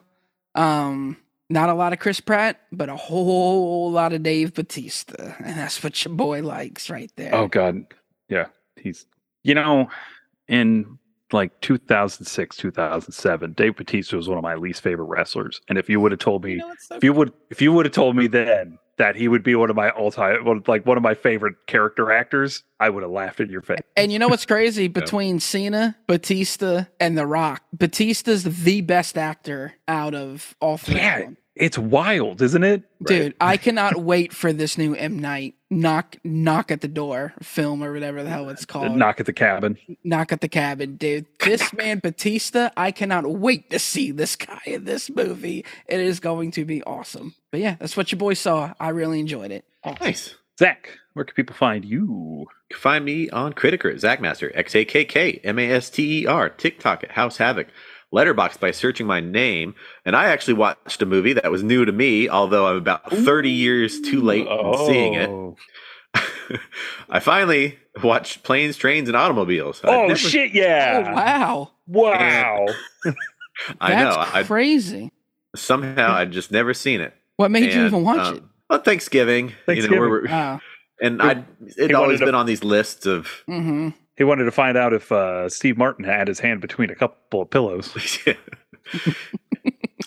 Um, 0.56 1.18
Not 1.48 1.68
a 1.68 1.74
lot 1.74 1.92
of 1.92 2.00
Chris 2.00 2.20
Pratt, 2.20 2.60
but 2.72 2.88
a 2.88 2.96
whole 2.96 3.90
lot 3.92 4.12
of 4.12 4.24
Dave 4.24 4.54
Batista. 4.54 5.34
And 5.38 5.56
that's 5.56 5.82
what 5.84 6.04
your 6.04 6.14
boy 6.14 6.42
likes 6.42 6.90
right 6.90 7.12
there. 7.16 7.32
Oh 7.34 7.46
God, 7.46 7.84
yeah, 8.28 8.46
he's 8.74 9.06
you 9.44 9.54
know, 9.54 9.88
in 10.48 10.98
like 11.32 11.60
2006, 11.60 12.56
2007, 12.56 13.52
Dave 13.52 13.76
Batista 13.76 14.16
was 14.16 14.28
one 14.28 14.38
of 14.38 14.42
my 14.42 14.56
least 14.56 14.82
favorite 14.82 15.04
wrestlers. 15.06 15.60
And 15.68 15.78
if 15.78 15.88
you 15.88 16.00
would 16.00 16.10
have 16.12 16.18
told 16.18 16.42
me, 16.42 16.52
You 16.52 16.58
know 16.58 16.72
so 16.80 16.96
if 16.96 17.04
you 17.04 17.12
would, 17.12 17.32
if 17.50 17.62
you 17.62 17.72
would 17.72 17.86
have 17.86 17.94
told 17.94 18.16
me 18.16 18.26
then 18.26 18.78
that 18.98 19.16
he 19.16 19.28
would 19.28 19.42
be 19.42 19.54
one 19.54 19.70
of 19.70 19.76
my 19.76 19.90
all 19.90 20.10
time, 20.10 20.62
like 20.66 20.86
one 20.86 20.96
of 20.96 21.02
my 21.02 21.14
favorite 21.14 21.66
character 21.66 22.10
actors, 22.10 22.62
I 22.80 22.88
would 22.90 23.02
have 23.02 23.12
laughed 23.12 23.40
in 23.40 23.50
your 23.50 23.62
face. 23.62 23.80
And 23.96 24.12
you 24.12 24.18
know 24.18 24.28
what's 24.28 24.46
crazy? 24.46 24.88
Between 24.96 25.40
Cena, 25.40 25.96
Batista, 26.06 26.84
and 26.98 27.16
The 27.16 27.26
Rock, 27.26 27.62
Batista's 27.76 28.44
the 28.44 28.80
best 28.80 29.18
actor 29.18 29.74
out 29.88 30.14
of 30.14 30.54
all 30.60 30.78
three 30.78 30.96
Yeah. 30.96 31.28
It's 31.54 31.78
wild, 31.78 32.42
isn't 32.42 32.64
it? 32.64 32.82
Dude, 33.02 33.34
I 33.40 33.56
cannot 33.56 33.96
wait 33.96 34.34
for 34.34 34.52
this 34.52 34.76
new 34.76 34.94
M 34.94 35.18
Night 35.18 35.54
knock 35.70 36.16
knock 36.22 36.70
at 36.70 36.80
the 36.80 36.88
door 36.88 37.34
film 37.42 37.82
or 37.82 37.92
whatever 37.92 38.22
the 38.22 38.30
hell 38.30 38.48
it's 38.48 38.64
called. 38.64 38.96
Knock 38.96 39.20
at 39.20 39.26
the 39.26 39.32
cabin. 39.32 39.78
knock 40.04 40.32
at 40.32 40.40
the 40.40 40.48
cabin, 40.48 40.96
dude. 40.96 41.26
This 41.40 41.72
man 41.72 41.98
Batista, 42.00 42.70
I 42.76 42.90
cannot 42.92 43.28
wait 43.30 43.70
to 43.70 43.78
see 43.78 44.10
this 44.10 44.36
guy 44.36 44.60
in 44.66 44.84
this 44.84 45.10
movie. 45.10 45.64
It 45.86 46.00
is 46.00 46.20
going 46.20 46.50
to 46.52 46.64
be 46.64 46.82
awesome. 46.84 47.34
But 47.50 47.60
yeah, 47.60 47.76
that's 47.78 47.96
what 47.96 48.12
your 48.12 48.18
boy 48.18 48.34
saw. 48.34 48.74
I 48.78 48.90
really 48.90 49.20
enjoyed 49.20 49.50
it. 49.50 49.64
Nice. 50.00 50.34
Zach, 50.58 50.90
where 51.12 51.24
can 51.24 51.34
people 51.34 51.54
find 51.54 51.84
you? 51.84 52.00
You 52.00 52.46
can 52.70 52.80
find 52.80 53.04
me 53.04 53.28
on 53.30 53.52
Criticker, 53.52 53.94
Zachmaster, 53.94 54.50
X 54.54 54.74
A 54.74 54.84
K 54.84 55.04
K 55.04 55.40
M 55.44 55.58
A 55.58 55.70
S 55.70 55.90
T 55.90 56.22
E 56.22 56.26
R, 56.26 56.48
TikTok 56.48 57.04
at 57.04 57.12
House 57.12 57.36
Havoc, 57.36 57.68
Letterboxd 58.14 58.60
by 58.60 58.70
searching 58.70 59.06
my 59.06 59.20
name. 59.20 59.74
And 60.04 60.14
I 60.16 60.26
actually 60.26 60.54
watched 60.54 61.02
a 61.02 61.06
movie 61.06 61.32
that 61.34 61.50
was 61.50 61.62
new 61.62 61.84
to 61.84 61.92
me, 61.92 62.28
although 62.28 62.66
I'm 62.68 62.76
about 62.76 63.10
30 63.10 63.50
years 63.50 64.00
too 64.00 64.20
late 64.20 64.46
in 64.46 64.74
seeing 64.86 65.14
it. 65.14 65.28
Oh. 65.28 65.56
I 67.10 67.20
finally 67.20 67.78
watched 68.02 68.42
Planes, 68.42 68.76
Trains, 68.76 69.08
and 69.08 69.16
Automobiles. 69.16 69.80
Oh 69.84 70.06
never- 70.06 70.16
shit! 70.16 70.50
Oh 70.52 70.58
Yeah. 70.58 71.12
wow. 71.14 71.70
Wow. 71.86 72.66
I 73.80 73.94
know. 73.94 74.10
That's 74.16 74.34
I 74.34 74.42
crazy. 74.44 75.10
somehow 75.54 76.14
I'd 76.14 76.30
just 76.32 76.50
never 76.50 76.72
seen 76.74 77.00
it. 77.00 77.14
What 77.36 77.50
made 77.50 77.72
you 77.72 77.84
even 77.86 78.02
watch 78.02 78.18
um, 78.18 78.36
it? 78.36 78.42
Well, 78.70 78.78
Thanksgiving. 78.80 79.46
You 79.48 79.50
know, 79.52 79.56
Thanksgiving. 79.66 80.00
we're, 80.00 80.28
Oh. 80.28 80.60
and 81.02 81.20
I 81.22 81.44
it 81.76 81.92
always 81.94 82.06
wanted 82.08 82.18
to- 82.20 82.24
been 82.26 82.34
on 82.34 82.46
these 82.46 82.64
lists 82.64 83.04
of 83.06 83.26
hmm 83.46 83.90
He 84.16 84.24
wanted 84.24 84.44
to 84.44 84.50
find 84.50 84.76
out 84.78 84.92
if 84.92 85.12
uh, 85.12 85.48
Steve 85.48 85.76
Martin 85.76 86.04
had 86.04 86.28
his 86.28 86.40
hand 86.40 86.60
between 86.60 86.90
a 86.90 86.94
couple 86.94 87.42
of 87.42 87.50
pillows. 87.50 87.94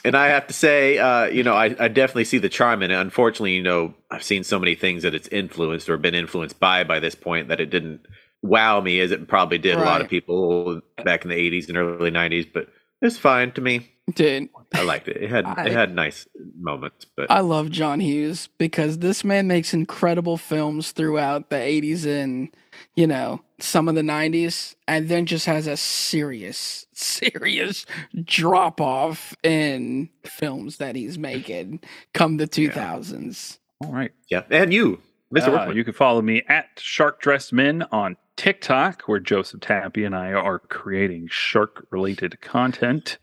and 0.06 0.16
I 0.16 0.28
have 0.28 0.48
to 0.48 0.54
say, 0.54 0.98
uh, 0.98 1.26
you 1.26 1.44
know, 1.44 1.54
I, 1.54 1.76
I 1.80 1.88
definitely 1.88 2.26
see 2.26 2.38
the 2.38 2.50
charm 2.50 2.82
in 2.82 2.92
it. 2.92 2.96
Unfortunately, 2.96 3.54
you 3.56 3.64
know, 3.64 3.94
I've 4.10 4.24
seen 4.24 4.44
so 4.44 4.58
many 4.60 4.76
things 4.76 5.04
that 5.04 5.14
it's 5.14 5.28
influenced 5.28 5.90
or 5.90 5.98
been 5.98 6.16
influenced 6.16 6.60
by 6.60 6.84
by 6.84 7.00
this 7.00 7.16
point 7.16 7.50
that 7.50 7.60
it 7.60 7.70
didn't 7.70 8.02
wow 8.42 8.80
me 8.80 9.00
as 9.02 9.12
it 9.12 9.28
probably 9.28 9.58
did 9.58 9.76
a 9.76 9.80
lot 9.82 10.02
of 10.02 10.10
people 10.10 10.82
back 11.04 11.24
in 11.26 11.30
the 11.30 11.36
80s 11.36 11.68
and 11.68 11.78
early 11.78 12.12
90s. 12.12 12.52
But 12.52 12.70
it's 13.02 13.18
fine 13.18 13.52
to 13.54 13.62
me. 13.62 13.92
Dude, 14.16 14.50
I 14.74 14.82
liked 14.84 15.08
it. 15.08 15.18
It 15.18 15.30
had 15.30 15.46
I- 15.58 15.66
it 15.66 15.72
had 15.72 15.94
nice 15.94 16.28
moments, 16.60 17.06
but 17.16 17.30
I 17.30 17.42
love 17.42 17.70
John 17.70 18.00
Hughes 18.00 18.48
because 18.58 19.00
this 19.00 19.24
man 19.24 19.48
makes 19.48 19.74
incredible 19.74 20.38
films 20.38 20.94
throughout 20.94 21.50
the 21.50 21.58
80s 21.58 22.06
and, 22.08 22.50
you 22.96 23.06
know, 23.06 23.42
some 23.62 23.88
of 23.88 23.96
the 23.96 24.02
90s, 24.02 24.76
and 24.88 25.10
then 25.10 25.26
just 25.26 25.46
has 25.46 25.68
a 25.68 25.78
serious, 25.78 26.86
serious 26.94 27.86
drop 28.24 28.82
off 28.82 29.36
in 29.44 30.10
films 30.24 30.78
that 30.78 30.96
he's 30.96 31.18
making 31.18 31.82
come 32.14 32.38
the 32.38 32.48
2000s. 32.48 33.60
All 33.82 33.92
right. 33.92 34.12
yeah. 34.30 34.44
And 34.50 34.74
you, 34.74 35.02
Mr. 35.34 35.48
Uh, 35.48 35.52
Workman. 35.52 35.78
you 35.78 35.84
can 35.84 35.94
follow 35.94 36.22
me 36.22 36.44
at 36.48 36.68
Shark 36.78 37.22
Dressed 37.22 37.54
Men 37.54 37.86
on 37.92 38.18
TikTok, 38.36 39.04
where 39.04 39.20
Joseph 39.20 39.62
Tappy 39.62 40.04
and 40.04 40.16
I 40.16 40.34
are 40.34 40.60
creating 40.60 41.28
shark 41.30 41.86
related 41.92 42.40
content. 42.42 43.18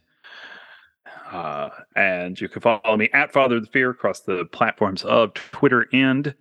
Uh, 1.32 1.70
and 1.96 2.40
you 2.40 2.48
can 2.48 2.62
follow 2.62 2.96
me 2.96 3.08
at 3.12 3.32
Father 3.32 3.56
of 3.56 3.64
the 3.64 3.70
Fear 3.70 3.90
across 3.90 4.20
the 4.20 4.44
platforms 4.44 5.04
of 5.04 5.34
Twitter 5.34 5.86
and 5.92 6.34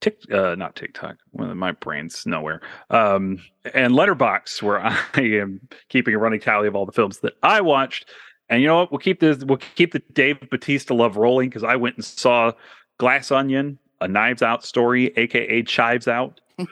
Tik, 0.00 0.32
uh, 0.32 0.54
not 0.54 0.76
TikTok. 0.76 1.16
Well, 1.32 1.54
my 1.54 1.72
brain's 1.72 2.24
nowhere. 2.24 2.60
Um, 2.90 3.42
and 3.74 3.94
Letterboxd, 3.94 4.62
where 4.62 4.78
I 4.80 5.02
am 5.14 5.60
keeping 5.88 6.14
a 6.14 6.18
running 6.18 6.40
tally 6.40 6.68
of 6.68 6.76
all 6.76 6.86
the 6.86 6.92
films 6.92 7.18
that 7.20 7.34
I 7.42 7.60
watched. 7.60 8.08
And 8.48 8.62
you 8.62 8.68
know 8.68 8.76
what? 8.76 8.92
We'll 8.92 8.98
keep 8.98 9.20
this. 9.20 9.44
We'll 9.44 9.58
keep 9.58 9.92
the 9.92 10.02
Dave 10.12 10.38
Batista 10.50 10.94
love 10.94 11.16
rolling 11.16 11.48
because 11.50 11.64
I 11.64 11.76
went 11.76 11.96
and 11.96 12.04
saw 12.04 12.52
Glass 12.98 13.30
Onion, 13.30 13.78
a 14.00 14.08
Knives 14.08 14.42
Out 14.42 14.64
story, 14.64 15.12
aka 15.16 15.62
Chives 15.62 16.08
Out. 16.08 16.40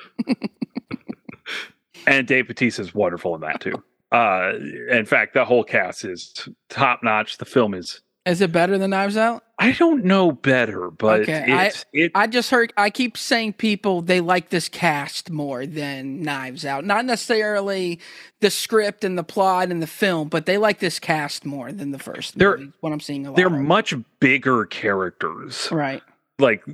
and 2.07 2.27
Dave 2.27 2.47
Batista 2.47 2.83
is 2.83 2.95
wonderful 2.95 3.35
in 3.35 3.41
that 3.43 3.61
too. 3.61 3.83
Uh, 4.13 4.53
in 4.91 5.05
fact, 5.05 5.35
the 5.35 5.45
whole 5.45 5.65
cast 5.65 6.05
is 6.05 6.49
top 6.69 7.03
notch. 7.03 7.39
The 7.39 7.45
film 7.45 7.75
is. 7.75 8.01
Is 8.27 8.41
it 8.41 8.51
better 8.51 8.77
than 8.77 8.91
Knives 8.91 9.17
Out? 9.17 9.45
I 9.59 9.73
don't 9.73 10.05
know 10.05 10.33
better, 10.33 10.91
but 10.91 11.21
Okay, 11.23 11.47
I- 11.51 11.73
it. 11.93 12.11
I 12.15 12.27
just 12.27 12.51
heard, 12.51 12.73
I 12.77 12.91
keep 12.91 13.17
saying 13.17 13.55
people, 13.55 14.03
they 14.03 14.21
like 14.21 14.51
this 14.51 14.69
cast 14.69 15.31
more 15.31 15.65
than 15.65 16.23
Knives 16.23 16.67
Out. 16.67 16.85
Not 16.85 17.05
necessarily 17.07 18.01
the 18.41 18.51
script 18.51 19.05
and 19.05 19.17
the 19.17 19.23
plot 19.25 19.71
and 19.71 19.81
the 19.81 19.87
film, 19.87 20.29
but 20.29 20.45
they 20.45 20.59
like 20.59 20.81
this 20.81 20.99
cast 20.99 21.47
more 21.47 21.71
than 21.73 21.93
the 21.93 21.99
first. 22.01 22.37
They're- 22.37 22.59
movie, 22.59 22.73
what 22.81 22.93
I'm 22.93 23.01
seeing 23.01 23.27
a 23.27 23.31
lot 23.31 23.37
they're 23.37 23.49
much 23.49 23.95
bigger 24.21 24.67
characters. 24.67 25.69
Right. 25.71 26.03
Like 26.39 26.65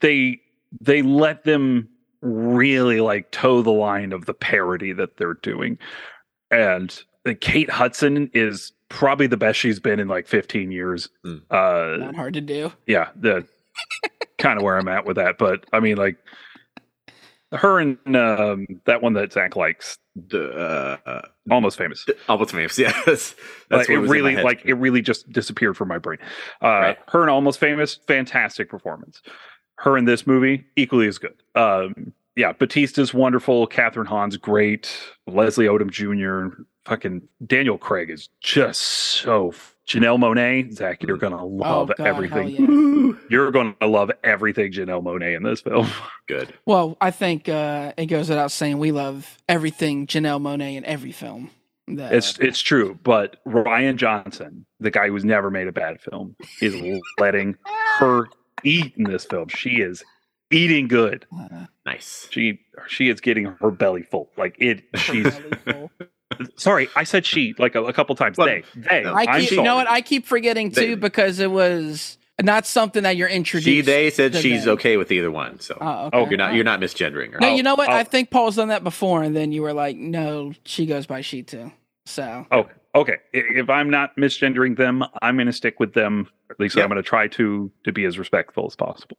they 0.00 0.40
they 0.80 1.00
let 1.02 1.44
them 1.44 1.88
really 2.20 3.00
like 3.00 3.30
toe 3.30 3.62
the 3.62 3.70
line 3.70 4.12
of 4.12 4.26
the 4.26 4.34
parody 4.34 4.92
that 4.92 5.16
they're 5.16 5.34
doing. 5.34 5.78
And 6.50 7.00
Kate 7.40 7.70
Hudson 7.70 8.30
is 8.34 8.72
probably 8.88 9.26
the 9.26 9.36
best 9.36 9.58
she's 9.58 9.80
been 9.80 10.00
in 10.00 10.08
like 10.08 10.26
15 10.26 10.70
years. 10.70 11.08
Mm. 11.24 11.42
Uh 11.50 11.96
Not 12.04 12.14
hard 12.14 12.34
to 12.34 12.40
do. 12.40 12.72
yeah, 12.86 13.08
the 13.16 13.46
kind 14.38 14.58
of 14.58 14.62
where 14.64 14.78
I'm 14.78 14.88
at 14.88 15.04
with 15.06 15.16
that. 15.16 15.38
But 15.38 15.64
I 15.72 15.80
mean, 15.80 15.96
like 15.96 16.16
her 17.52 17.78
and 17.78 17.96
um, 18.16 18.66
that 18.86 19.02
one 19.02 19.12
that 19.14 19.32
Zach 19.32 19.54
likes, 19.54 19.98
the 20.16 20.98
uh, 21.06 21.22
almost 21.50 21.78
famous. 21.78 22.04
almost 22.28 22.50
famous. 22.52 22.76
Yes, 22.78 23.04
that's 23.06 23.34
But 23.68 23.78
what 23.78 23.90
it 23.90 23.98
was 23.98 24.10
really, 24.10 24.36
like, 24.36 24.62
it 24.64 24.74
really 24.74 25.00
just 25.00 25.30
disappeared 25.30 25.76
from 25.76 25.88
my 25.88 25.98
brain. 25.98 26.18
Uh, 26.60 26.66
Right. 26.66 26.98
Her 27.08 27.20
and 27.22 27.30
almost 27.30 27.60
famous, 27.60 27.94
fantastic 28.08 28.68
performance. 28.68 29.22
Her 29.76 29.96
in 29.96 30.06
this 30.06 30.26
movie, 30.26 30.64
equally 30.74 31.06
as 31.06 31.18
good. 31.18 31.34
Um, 31.54 32.12
yeah, 32.36 32.52
Batista's 32.52 33.12
wonderful. 33.14 33.66
Kathryn 33.66 34.06
Hahn's 34.06 34.36
great. 34.36 34.92
Leslie 35.26 35.66
Odom 35.66 35.90
Jr. 35.90 36.54
Fucking 36.84 37.22
Daniel 37.44 37.78
Craig 37.78 38.10
is 38.10 38.28
just 38.40 38.82
so. 38.82 39.52
Janelle 39.88 40.18
Monáe, 40.18 40.72
Zach, 40.72 41.00
you're 41.04 41.16
gonna 41.16 41.44
love 41.44 41.90
oh, 41.90 41.94
God, 41.96 42.06
everything. 42.06 42.48
Yeah. 42.48 43.12
You're 43.30 43.52
going 43.52 43.76
to 43.80 43.86
love 43.86 44.10
everything 44.24 44.72
Janelle 44.72 45.00
Monáe 45.02 45.36
in 45.36 45.44
this 45.44 45.60
film. 45.60 45.88
good. 46.26 46.52
Well, 46.66 46.96
I 47.00 47.12
think 47.12 47.48
uh, 47.48 47.92
it 47.96 48.06
goes 48.06 48.28
without 48.28 48.50
saying 48.50 48.78
we 48.78 48.90
love 48.90 49.38
everything 49.48 50.08
Janelle 50.08 50.40
Monáe 50.40 50.76
in 50.76 50.84
every 50.84 51.12
film. 51.12 51.50
that- 51.86 52.12
It's 52.12 52.36
it's 52.40 52.60
true, 52.60 52.98
but 53.04 53.36
Rian 53.46 53.94
Johnson, 53.94 54.66
the 54.80 54.90
guy 54.90 55.08
who's 55.08 55.24
never 55.24 55.52
made 55.52 55.68
a 55.68 55.72
bad 55.72 56.00
film, 56.00 56.34
is 56.60 56.74
letting 57.20 57.56
her 57.98 58.26
eat 58.64 58.92
in 58.96 59.04
this 59.04 59.24
film. 59.24 59.46
She 59.48 59.80
is 59.82 60.02
eating 60.50 60.88
good. 60.88 61.26
uh, 61.36 61.66
Nice. 61.84 62.26
She 62.30 62.60
she 62.88 63.08
is 63.08 63.20
getting 63.20 63.44
her 63.44 63.70
belly 63.70 64.02
full. 64.02 64.30
Like 64.36 64.56
it. 64.58 64.82
She's 64.96 65.32
sorry. 66.56 66.88
I 66.96 67.04
said 67.04 67.24
she 67.24 67.54
like 67.58 67.74
a, 67.74 67.84
a 67.84 67.92
couple 67.92 68.14
times. 68.16 68.36
Well, 68.38 68.46
they 68.48 68.64
they. 68.74 69.02
no, 69.02 69.14
I 69.14 69.40
keep, 69.40 69.50
you 69.52 69.62
know 69.62 69.76
what? 69.76 69.88
I 69.88 70.00
keep 70.00 70.26
forgetting 70.26 70.70
too 70.72 70.80
They- 70.80 70.94
because 70.96 71.38
it 71.40 71.50
was 71.50 72.18
not 72.42 72.66
something 72.66 73.04
that 73.04 73.16
you're 73.16 73.28
introduced. 73.28 73.64
She 73.66 73.80
they 73.82 74.10
said 74.10 74.32
to 74.32 74.40
she's 74.42 74.64
them. 74.64 74.74
okay 74.74 74.96
with 74.96 75.10
either 75.12 75.30
one, 75.30 75.60
so 75.60 75.78
Oh, 75.80 76.06
okay. 76.06 76.16
Oh, 76.18 76.28
you're 76.28 76.36
not 76.38 76.54
you're 76.54 76.64
not 76.64 76.80
misgendering 76.80 77.32
her. 77.32 77.38
No, 77.40 77.54
you 77.54 77.62
know 77.62 77.74
what? 77.76 77.88
I'll- 77.88 77.96
I 77.98 78.04
think 78.04 78.30
Paul's 78.30 78.56
done 78.56 78.68
that 78.68 78.82
before, 78.84 79.22
and 79.22 79.34
then 79.36 79.52
you 79.52 79.62
were 79.62 79.72
like, 79.72 79.96
"No, 79.96 80.52
she 80.64 80.86
goes 80.86 81.06
by 81.06 81.20
she 81.20 81.42
too." 81.44 81.70
So 82.04 82.46
Oh, 82.52 82.68
okay. 82.94 83.16
If 83.32 83.70
I'm 83.70 83.90
not 83.90 84.16
misgendering 84.16 84.76
them, 84.76 85.02
I'm 85.22 85.36
going 85.36 85.46
to 85.46 85.52
stick 85.52 85.80
with 85.80 85.94
them. 85.94 86.28
At 86.50 86.58
least 86.60 86.76
Yeah. 86.76 86.82
I'm 86.82 86.88
going 86.90 87.02
to 87.02 87.08
try 87.08 87.26
to 87.28 87.70
to 87.84 87.92
be 87.92 88.04
as 88.04 88.18
respectful 88.18 88.66
as 88.66 88.74
possible. 88.76 89.16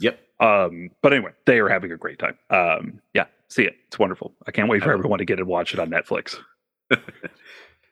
Yep. 0.00 0.18
Um, 0.40 0.90
but 1.02 1.12
anyway, 1.12 1.32
they 1.46 1.58
are 1.58 1.68
having 1.68 1.92
a 1.92 1.96
great 1.96 2.18
time. 2.18 2.38
Um, 2.50 3.00
yeah, 3.14 3.26
see 3.48 3.64
it. 3.64 3.76
It's 3.88 3.98
wonderful. 3.98 4.32
I 4.46 4.50
can't 4.50 4.68
wait 4.68 4.82
for 4.82 4.92
everyone 4.92 5.18
to 5.18 5.24
get 5.24 5.38
and 5.38 5.48
watch 5.48 5.74
it 5.74 5.80
on 5.80 5.90
Netflix. 5.90 6.36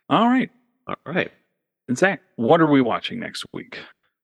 All 0.08 0.28
right. 0.28 0.50
All 0.86 0.96
right. 1.04 1.32
And 1.88 1.98
Zach, 1.98 2.20
what 2.36 2.60
are 2.60 2.70
we 2.70 2.80
watching 2.80 3.20
next 3.20 3.44
week? 3.52 3.78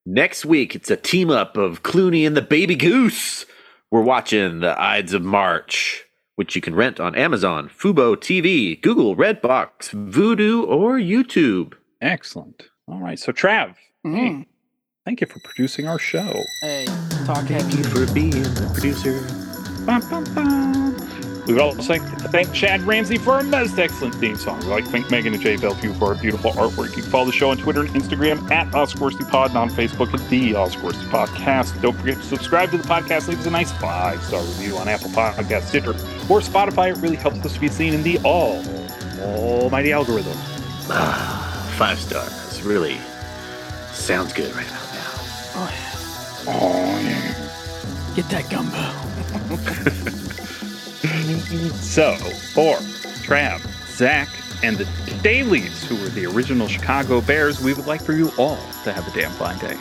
Next 0.05 0.45
week, 0.45 0.75
it's 0.75 0.91
a 0.91 0.97
team 0.97 1.31
up 1.31 1.57
of 1.57 1.83
Clooney 1.83 2.27
and 2.27 2.37
the 2.37 2.43
Baby 2.43 2.75
Goose. 2.75 3.47
We're 3.91 4.03
watching 4.03 4.61
The 4.61 4.81
Ides 4.81 5.13
of 5.13 5.23
March, 5.23 6.05
which 6.37 6.57
you 6.57 6.63
can 6.63 6.75
rent 6.75 6.99
on 6.99 7.15
Amazon, 7.15 7.69
Fubo 7.69 8.17
TV, 8.17 8.81
Google, 8.81 9.15
Redbox, 9.15 9.91
Vudu, 10.11 10.67
or 10.67 10.99
YouTube. 10.99 11.75
Excellent. 12.01 12.65
All 12.89 12.99
right. 12.99 13.19
So 13.19 13.33
Trav, 13.33 13.77
mm. 14.05 14.47
Thank 15.05 15.21
you 15.21 15.27
for 15.27 15.39
producing 15.41 15.87
our 15.87 15.99
show. 15.99 16.43
Hey, 16.63 16.85
talk 17.25 17.47
Thank 17.47 17.49
heavy. 17.49 17.79
you 17.79 17.85
for 17.85 18.13
being 18.13 18.31
the 18.43 18.71
producer. 18.73 19.21
Bum, 19.85 20.01
bum, 20.09 20.25
bum. 20.35 20.83
We 21.47 21.55
would 21.55 21.63
also 21.63 21.95
like 21.95 22.19
to 22.19 22.29
thank 22.29 22.53
Chad 22.53 22.83
Ramsey 22.83 23.19
for 23.19 23.33
our 23.33 23.43
most 23.43 23.77
excellent 23.77 24.15
theme 24.15 24.37
song. 24.37 24.61
We'd 24.61 24.67
like 24.69 24.85
to 24.85 24.91
thank 24.93 25.11
Megan 25.11 25.35
and 25.35 25.43
Jay 25.43 25.57
Belview 25.57 25.99
for 25.99 26.15
our 26.15 26.15
beautiful 26.15 26.53
artwork. 26.53 26.97
You 26.97 27.03
can 27.03 27.11
follow 27.11 27.27
the 27.27 27.33
show 27.33 27.51
on 27.51 27.57
Twitter 27.57 27.81
and 27.81 27.91
Instagram 27.91 28.49
at 28.53 28.69
OscorstyPod 28.69 29.49
and 29.49 29.57
on 29.59 29.69
Facebook 29.69 30.15
at 30.15 30.31
The 30.31 30.53
Oscorsty 30.53 31.05
Podcast. 31.11 31.83
Don't 31.83 31.97
forget 31.99 32.19
to 32.19 32.23
subscribe 32.23 32.71
to 32.71 32.79
the 32.79 32.85
podcast. 32.85 33.27
Leave 33.27 33.41
us 33.41 33.47
a 33.47 33.51
nice 33.51 33.73
five-star 33.73 34.41
review 34.41 34.77
on 34.77 34.87
Apple 34.87 35.11
Podcasts, 35.11 35.65
Stitcher, 35.65 35.91
or 36.31 36.39
Spotify. 36.41 36.91
It 36.97 36.99
really 37.03 37.17
helps 37.17 37.45
us 37.45 37.55
to 37.55 37.61
be 37.61 37.67
seen 37.67 37.93
in 37.93 38.05
the 38.05 38.19
all 38.19 38.63
almighty 39.21 39.91
algorithm. 39.91 40.35
Ah, 40.91 41.75
five 41.77 41.99
stars. 41.99 42.63
Really 42.63 42.99
sounds 43.91 44.33
good 44.33 44.55
right 44.55 44.67
now. 44.69 44.82
Oh, 45.55 45.71
yeah. 45.73 46.53
Oh, 46.55 47.01
yeah. 47.01 48.15
Get 48.15 48.29
that 48.31 48.49
gumbo. 48.51 48.79
So, 51.81 52.15
for 52.55 52.77
Trav, 53.25 53.61
Zach, 53.89 54.29
and 54.63 54.79
the 54.79 54.85
Staleys, 54.85 55.85
who 55.85 55.97
were 55.97 56.09
the 56.09 56.27
original 56.27 56.69
Chicago 56.69 57.21
Bears, 57.21 57.61
we 57.61 57.75
would 57.75 57.87
like 57.87 58.03
for 58.03 58.13
you 58.13 58.31
all 58.39 58.57
to 58.85 58.93
have 58.93 59.07
a 59.07 59.11
damn 59.11 59.33
fine 59.33 59.59
day. 59.59 59.77